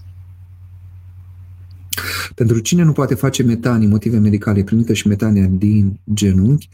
[2.34, 6.68] Pentru cine nu poate face metanii, motive medicale, primită și metania din genunchi,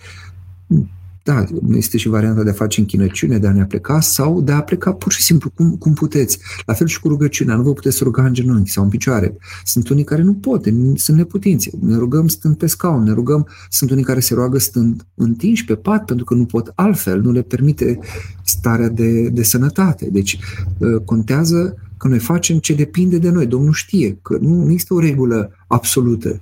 [1.22, 4.62] da, este și varianta de a face închinăciune, de a ne pleca sau de a
[4.62, 6.38] pleca pur și simplu cum, cum puteți.
[6.66, 9.36] La fel și cu rugăciunea, nu vă puteți ruga în genunchi sau în picioare.
[9.64, 10.64] Sunt unii care nu pot,
[10.94, 11.70] sunt neputințe.
[11.80, 15.74] Ne rugăm stând pe scaun, ne rugăm, sunt unii care se roagă stând întinși pe
[15.74, 17.98] pat pentru că nu pot altfel, nu le permite
[18.44, 20.08] starea de, de sănătate.
[20.12, 20.38] Deci
[20.80, 23.46] ă, contează că noi facem ce depinde de noi.
[23.46, 26.40] Domnul știe că nu există o regulă absolută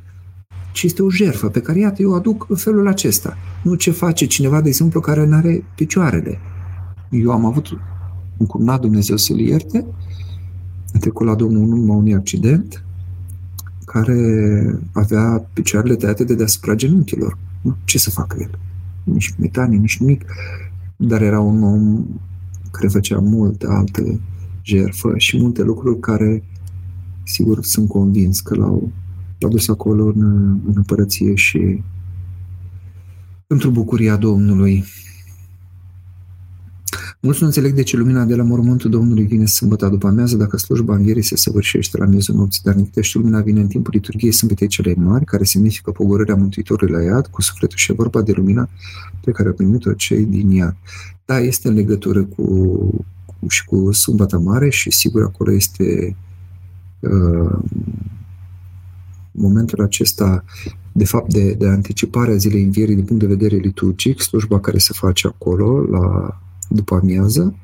[0.72, 3.36] ci este o jerfă pe care, iată, eu o aduc în felul acesta.
[3.62, 6.38] Nu ce face cineva, de exemplu, care nu are picioarele.
[7.10, 7.78] Eu am avut
[8.36, 9.86] un cumnat, Dumnezeu să-l ierte,
[10.94, 12.84] a trecut la Domnul în urma unui accident,
[13.84, 17.38] care avea picioarele tăiate de deasupra genunchilor.
[17.84, 18.58] Ce să facă el?
[19.04, 20.24] Nici metanie, nici nimic.
[20.96, 22.04] Dar era un om
[22.70, 24.20] care făcea multe alte
[24.62, 26.42] jerfă și multe lucruri care,
[27.22, 28.90] sigur, sunt convins că l-au
[29.40, 30.22] l-a dus acolo în,
[30.66, 31.82] în împărăție și
[33.46, 34.84] într-o bucuria Domnului.
[37.22, 40.56] Mulți nu înțeleg de ce lumina de la mormântul Domnului vine sâmbătă după amiază dacă
[40.56, 44.66] slujba învierii se săvârșește la miezul nopții, dar Nictește lumina vine în timpul liturgiei sâmbetei
[44.66, 48.68] cele mari, care semnifică pogorârea Mântuitorului la iad cu sufletul și vorba de lumina
[49.24, 50.76] pe care au primit-o cei din iad.
[51.24, 52.44] Da, este în legătură cu,
[53.26, 56.16] cu și cu sâmbătă mare și sigur acolo este
[57.00, 57.58] uh,
[59.40, 60.44] momentul acesta,
[60.92, 64.78] de fapt, de, de anticipare a zilei învierii din punct de vedere liturgic, slujba care
[64.78, 66.38] se face acolo, la
[66.68, 67.54] după amiază,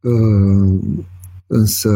[0.00, 0.78] uh,
[1.46, 1.90] însă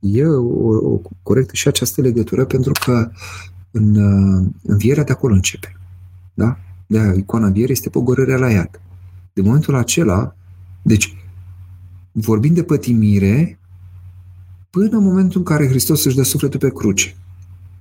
[0.00, 3.10] e o, o corectă și această legătură pentru că
[3.70, 5.76] în uh, învierea de acolo începe.
[6.34, 6.58] Da?
[6.86, 8.80] De aia, icoana învierii este pogorârea la iad.
[9.32, 10.36] De momentul acela,
[10.82, 11.16] deci,
[12.12, 13.58] vorbind de pătimire,
[14.70, 17.16] până în momentul în care Hristos își dă sufletul pe cruce.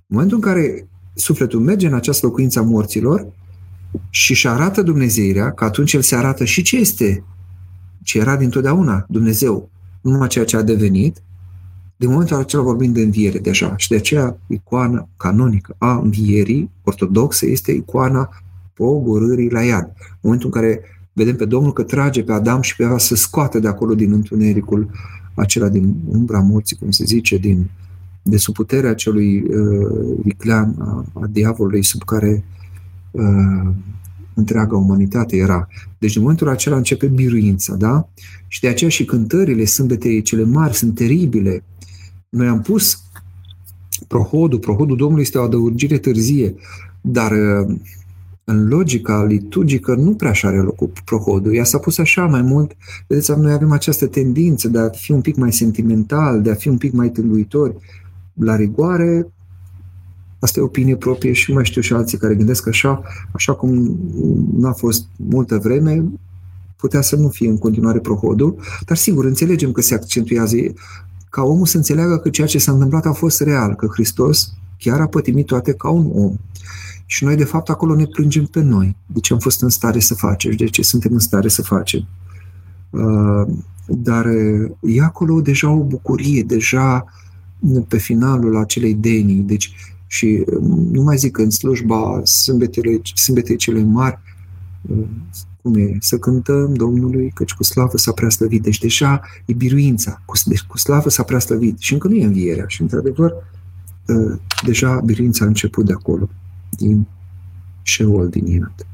[0.08, 3.28] În momentul în care sufletul merge în această locuință a morților
[4.10, 7.24] și își arată Dumnezeirea, că atunci el se arată și ce este,
[8.04, 9.70] ce era dintotdeauna Dumnezeu,
[10.02, 11.22] numai ceea ce a devenit,
[11.98, 17.46] de momentul acela vorbim de înviere deja și de aceea icoana canonică a învierii ortodoxă
[17.46, 18.30] este icoana
[18.74, 19.84] pogorârii la iad.
[19.84, 20.82] În momentul în care
[21.14, 24.12] vedem pe Domnul că trage pe Adam și pe Eva să scoată de acolo din
[24.12, 24.90] întunericul
[25.34, 27.70] acela din umbra morții, cum se zice, din,
[28.28, 32.44] de sub puterea acelui uh, viclean a, a diavolului sub care
[33.12, 33.72] uh,
[34.34, 35.68] întreaga umanitate era.
[35.98, 38.10] Deci în momentul acela începe biruința, da?
[38.48, 41.64] Și de aceea și cântările sâmbetei cele mari sunt teribile.
[42.30, 43.04] Noi am pus
[44.08, 46.56] prohodul, prohodul Domnului este o adăugire târzie,
[47.02, 47.76] dar uh,
[48.44, 51.56] în logica liturgică nu prea așa are locul prohodul.
[51.56, 52.72] Ea s-a pus așa mai mult.
[53.08, 56.68] Vedeți, noi avem această tendință de a fi un pic mai sentimental, de a fi
[56.68, 57.76] un pic mai tânguitori.
[58.40, 59.28] La rigoare,
[60.40, 64.00] asta e opinie proprie și mai știu și alții care gândesc așa, așa cum
[64.58, 66.06] n-a fost multă vreme,
[66.76, 68.56] putea să nu fie în continuare prohodul,
[68.86, 70.56] dar sigur, înțelegem că se accentuează
[71.30, 75.02] ca omul să înțeleagă că ceea ce s-a întâmplat a fost real, că Hristos chiar
[75.02, 76.36] a pătimit toate ca un om.
[77.06, 78.96] Și noi, de fapt, acolo ne plângem pe noi.
[79.06, 81.62] De ce am fost în stare să facem și de ce suntem în stare să
[81.62, 82.08] facem.
[82.90, 83.48] Uh,
[83.88, 84.26] dar
[84.82, 87.06] e acolo deja o bucurie, deja
[87.88, 89.42] pe finalul acelei denii.
[89.42, 89.76] Deci,
[90.08, 90.44] și
[90.92, 94.20] nu mai zic că în slujba sâmbetei, sâmbetei cele mari,
[94.82, 95.06] uh,
[95.62, 98.64] cum e, să cântăm Domnului, căci cu slavă s-a prea slăvit.
[98.64, 101.80] Deci deja e biruința, cu, deci cu slavă s-a prea slăvit.
[101.80, 102.66] Și încă nu e învierea.
[102.68, 103.34] Și într-adevăr,
[104.08, 106.30] uh, deja biruința a început de acolo
[106.70, 107.08] din
[107.84, 108.86] Sheol, din iad.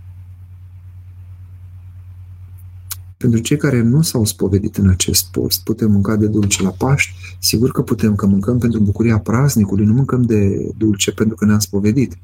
[3.22, 7.14] Pentru cei care nu s-au spovedit în acest post, putem mânca de dulce la Paști?
[7.40, 11.60] Sigur că putem, că mâncăm pentru bucuria praznicului, nu mâncăm de dulce pentru că ne-am
[11.60, 12.18] spovedit.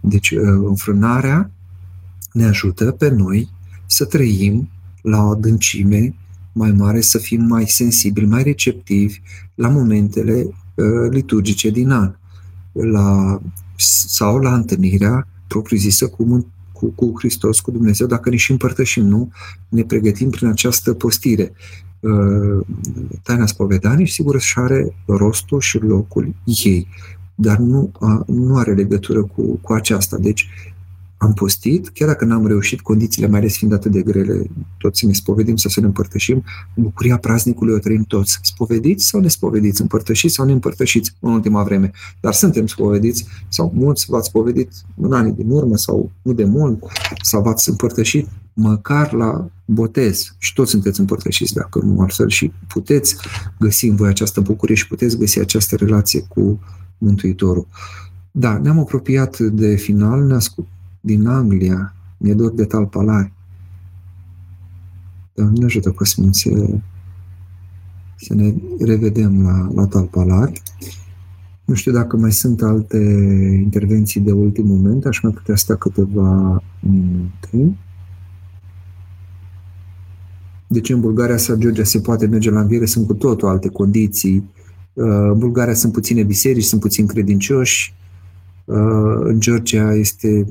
[0.00, 1.50] Deci, uh, înfrânarea
[2.32, 3.48] ne ajută pe noi
[3.86, 4.68] să trăim
[5.02, 6.14] la o adâncime
[6.52, 9.20] mai mare, să fim mai sensibili, mai receptivi
[9.54, 12.14] la momentele uh, liturgice din an.
[12.72, 13.40] La
[14.06, 19.30] sau la întâlnirea propriu-zisă cu, cu, cu Hristos, cu Dumnezeu, dacă ne și împărtășim, nu?
[19.68, 21.52] Ne pregătim prin această postire.
[22.00, 22.66] Uh,
[23.22, 26.88] taina spovedanii, sigur, și are rostul și locul ei,
[27.34, 27.92] dar nu,
[28.26, 30.16] nu are legătură cu, cu aceasta.
[30.18, 30.48] Deci,
[31.24, 35.06] am postit, chiar dacă n-am reușit, condițiile mai ales fiind atât de grele, toți să
[35.06, 36.44] ne spovedim sau să ne împărtășim,
[36.76, 38.38] bucuria praznicului o trăim toți.
[38.42, 41.90] Spovediți sau nespovediți, împărtășiți sau neîmpărtășiți în ultima vreme.
[42.20, 46.82] Dar suntem spovediți sau mulți v-ați spovedit în anii din urmă sau nu de mult
[47.22, 53.16] sau v-ați împărtășit măcar la botez și toți sunteți împărtășiți dacă nu altfel și puteți
[53.58, 56.60] găsi în voi această bucurie și puteți găsi această relație cu
[56.98, 57.66] Mântuitorul.
[58.30, 60.66] Da, ne-am apropiat de final, ne ascult,
[61.04, 63.32] din Anglia, mi-e dor de talpalari.
[65.34, 66.82] ne ajută cu Sfințe
[68.16, 70.62] să ne revedem la, la talpalari.
[71.64, 72.98] Nu știu dacă mai sunt alte
[73.62, 77.76] intervenții de ultim moment, aș mai putea sta câteva minute.
[80.66, 84.50] Deci în Bulgaria sau Georgia se poate merge la înviere, sunt cu totul alte condiții.
[84.92, 88.03] Uh, în Bulgaria sunt puține biserici, sunt puțini credincioși, Uh,
[88.64, 90.46] în Georgia este,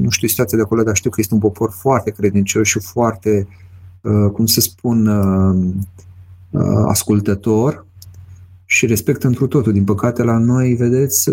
[0.00, 3.48] nu știu situația de acolo, dar știu că este un popor foarte credincios și foarte,
[4.00, 5.56] uh, cum să spun, uh,
[6.86, 7.86] ascultător
[8.64, 9.72] și respectă întru totul.
[9.72, 11.30] Din păcate, la noi, vedeți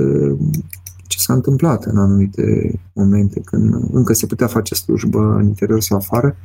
[1.08, 5.98] ce s-a întâmplat în anumite momente, când încă se putea face slujbă în interior sau
[5.98, 6.36] afară,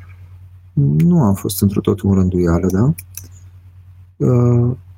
[0.96, 2.94] nu am fost într totul în rânduială, da?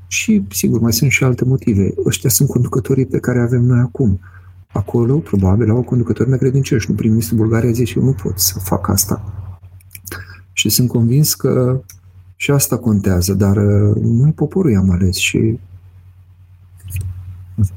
[0.07, 1.95] și, sigur, mai sunt și alte motive.
[2.07, 4.21] Ăștia sunt conducătorii pe care avem noi acum.
[4.73, 6.91] Acolo, probabil, au conducători necredincioși.
[6.91, 9.33] Nu prim-ministrul Bulgariei zice, eu nu pot să fac asta.
[10.53, 11.81] Și sunt convins că
[12.37, 15.59] și asta contează, dar uh, noi poporul i-am ales și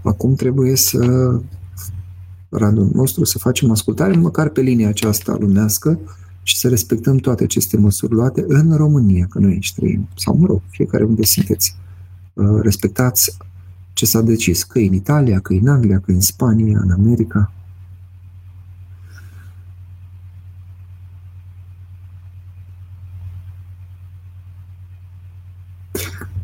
[0.04, 1.32] acum trebuie să
[2.50, 6.00] randul nostru să facem ascultare măcar pe linia aceasta lumească
[6.44, 10.46] și să respectăm toate aceste măsuri luate în România, că noi aici trăim, sau mă
[10.46, 11.76] rog, fiecare unde sunteți.
[12.34, 13.38] Uh, respectați
[13.94, 17.52] ce s-a decis, că în Italia, că în Anglia, că în Spania, în America.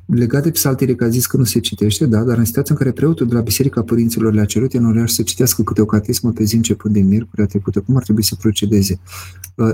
[0.05, 2.81] Legat de psaltire, că a zis că nu se citește, da, dar în situația în
[2.81, 6.43] care preotul de la Biserica Părinților le-a cerut în să citească câte o catismă pe
[6.43, 8.99] zi începând din miercurea trecută, cum ar trebui să procedeze?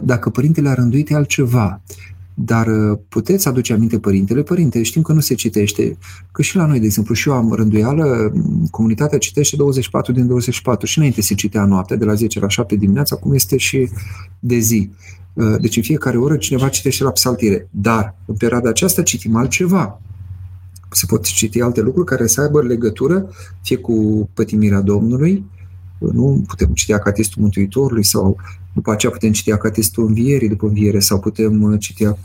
[0.04, 1.82] Dacă părintele a rânduit altceva,
[2.36, 5.98] dar uh, puteți aduce aminte părintele, părinte, știm că nu se citește,
[6.32, 8.34] că și la noi, de exemplu, și eu am rânduială,
[8.72, 12.76] comunitatea citește 24 din 24 și înainte se citea noaptea, de la 10 la 7
[12.76, 13.90] dimineața, acum este și
[14.40, 14.90] de zi.
[15.34, 17.68] Uh, deci în fiecare oră cineva citește la psaltire.
[17.72, 20.02] Dar în perioada aceasta citim altceva.
[20.92, 23.30] Se pot citi alte lucruri care să aibă legătură
[23.62, 25.46] fie cu pătimirea Domnului,
[26.00, 28.38] nu putem citi Acatistul Mântuitorului sau
[28.76, 32.16] după aceea putem citi Acatistul Învierii după Înviere sau putem uh, citi uh,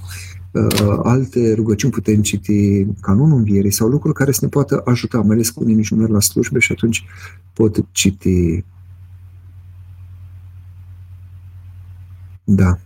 [1.03, 5.51] alte rugăciuni putem citi canonul învierii sau lucruri care să ne poată ajuta, mai ales
[5.51, 7.05] cu unii nici nu merg la slujbe și atunci
[7.53, 8.65] pot citi.
[12.45, 12.79] Da.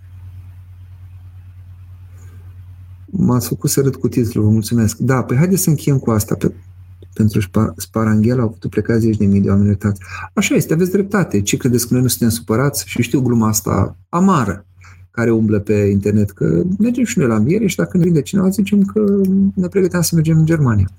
[3.06, 4.96] M-ați făcut să râd cu titlul, vă mulțumesc.
[4.96, 6.34] Da, păi haideți să încheiem cu asta.
[6.34, 6.52] Pe,
[7.14, 7.40] pentru
[7.76, 10.00] Sparanghel au putut pleca zeci de mii de oameni iertați.
[10.34, 11.40] Așa este, aveți dreptate.
[11.40, 12.84] Ce credeți că noi nu suntem supărați?
[12.86, 14.66] Și știu gluma asta amară
[15.10, 18.48] care umblă pe internet, că mergem și noi la înviere și dacă ne vinde cineva,
[18.48, 19.20] zicem că
[19.54, 20.90] ne pregăteam să mergem în Germania.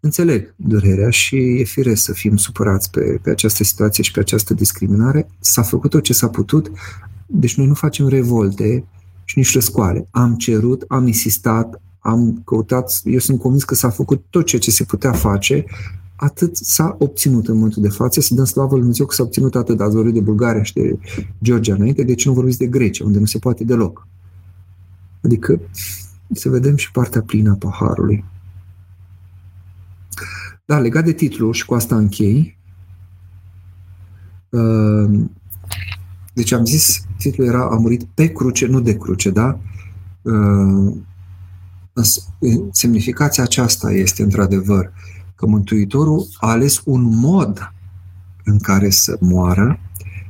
[0.00, 4.54] Înțeleg durerea și e firesc să fim supărați pe, pe această situație și pe această
[4.54, 5.28] discriminare.
[5.38, 6.70] S-a făcut tot ce s-a putut,
[7.26, 8.84] deci noi nu facem revolte
[9.24, 10.08] și nici răscoale.
[10.10, 14.70] Am cerut, am insistat, am căutat, eu sunt convins că s-a făcut tot ceea ce
[14.70, 15.64] se putea face,
[16.16, 19.54] atât s-a obținut în momentul de față, să dăm slavă lui Dumnezeu că s-a obținut
[19.54, 20.98] atât, ați vorbit de Bulgaria și de
[21.42, 24.06] Georgia înainte, deci nu vorbiți de Grecia, unde nu se poate deloc.
[25.22, 25.60] Adică
[26.32, 28.24] să vedem și partea plină a paharului.
[30.64, 32.58] Da, legat de titlu, și cu asta închei,
[34.48, 35.20] uh,
[36.34, 39.58] deci am zis, titlul era A murit pe cruce, nu de cruce, da?
[41.94, 44.92] Uh, semnificația aceasta este într-adevăr
[45.34, 47.72] că Mântuitorul a ales un mod
[48.44, 49.80] în care să moară,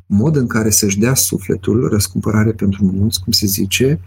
[0.07, 4.01] mod în care să-și dea sufletul, răscumpărare pentru mulți, cum se zice,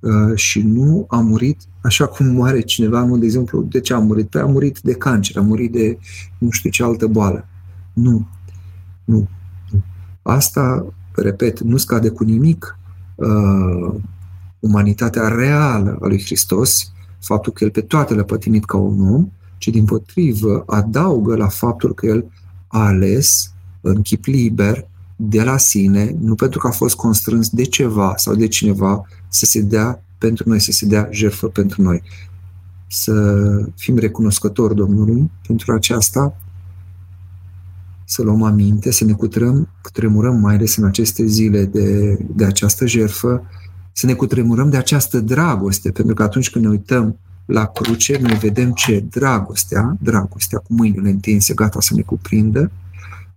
[0.00, 3.98] uh, și nu a murit așa cum moare cineva, nu, de exemplu, de ce a
[3.98, 4.28] murit?
[4.28, 5.98] Păi a murit de cancer, a murit de
[6.38, 7.46] nu știu ce altă boală.
[7.92, 8.28] Nu.
[9.04, 9.28] Nu.
[10.22, 12.78] Asta, repet, nu scade cu nimic
[13.14, 13.94] uh,
[14.60, 19.28] umanitatea reală a lui Hristos, faptul că El pe toate le-a pătimit ca un om,
[19.58, 22.24] ci din potrivă adaugă la faptul că El
[22.66, 27.64] a ales în chip liber de la sine, nu pentru că a fost constrâns de
[27.64, 32.02] ceva sau de cineva să se dea pentru noi, să se dea jertfă pentru noi.
[32.86, 33.14] Să
[33.76, 36.36] fim recunoscători Domnului pentru aceasta,
[38.04, 42.86] să luăm aminte, să ne cutrăm, tremurăm mai ales în aceste zile de, de această
[42.86, 43.42] jertfă,
[43.92, 48.34] să ne cutremurăm de această dragoste, pentru că atunci când ne uităm la cruce, noi
[48.34, 52.70] vedem ce dragostea, dragostea cu mâinile întinse, gata să ne cuprindă,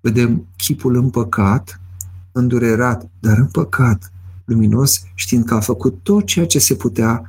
[0.02, 1.80] vedem chipul împăcat,
[2.32, 4.12] îndurerat, dar împăcat,
[4.46, 7.24] luminos, știind că a făcut tot ceea ce se putea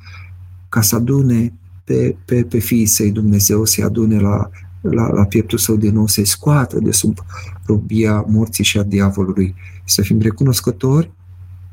[0.69, 1.53] ca să adune
[1.85, 3.11] pe, pe, pe fiii săi.
[3.11, 4.51] Dumnezeu, să-i adune la,
[4.81, 7.19] la, la pieptul său de nou, să-i scoată de sub
[7.67, 9.55] robia morții și a diavolului.
[9.85, 11.11] Să fim recunoscători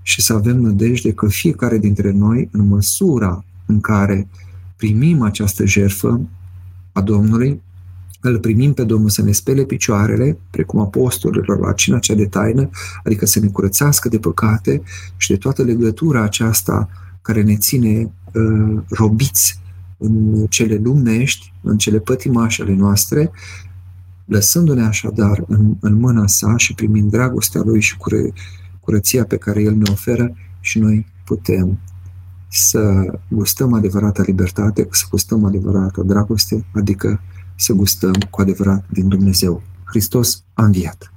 [0.02, 4.28] și să avem nădejde că fiecare dintre noi, în măsura în care
[4.76, 6.22] primim această jertfă
[6.92, 7.62] a Domnului,
[8.22, 12.70] îl primim pe Domnul să ne spele picioarele, precum apostolilor la cina cea de taină,
[13.04, 14.82] adică să ne curățească de păcate
[15.18, 16.90] și de toată legătura aceasta
[17.22, 19.60] care ne ține uh, robiți
[19.98, 23.32] în cele lumnești, în cele pătimașe ale noastre,
[24.26, 28.18] lăsându-ne așadar în, în mâna sa și primind dragostea lui și cură,
[28.82, 31.80] curăția pe care el ne oferă și noi putem
[32.48, 37.22] să gustăm adevărata libertate, să gustăm adevărata dragoste, adică
[37.56, 39.62] să gustăm cu adevărat din Dumnezeu.
[39.84, 41.14] Hristos a înviat.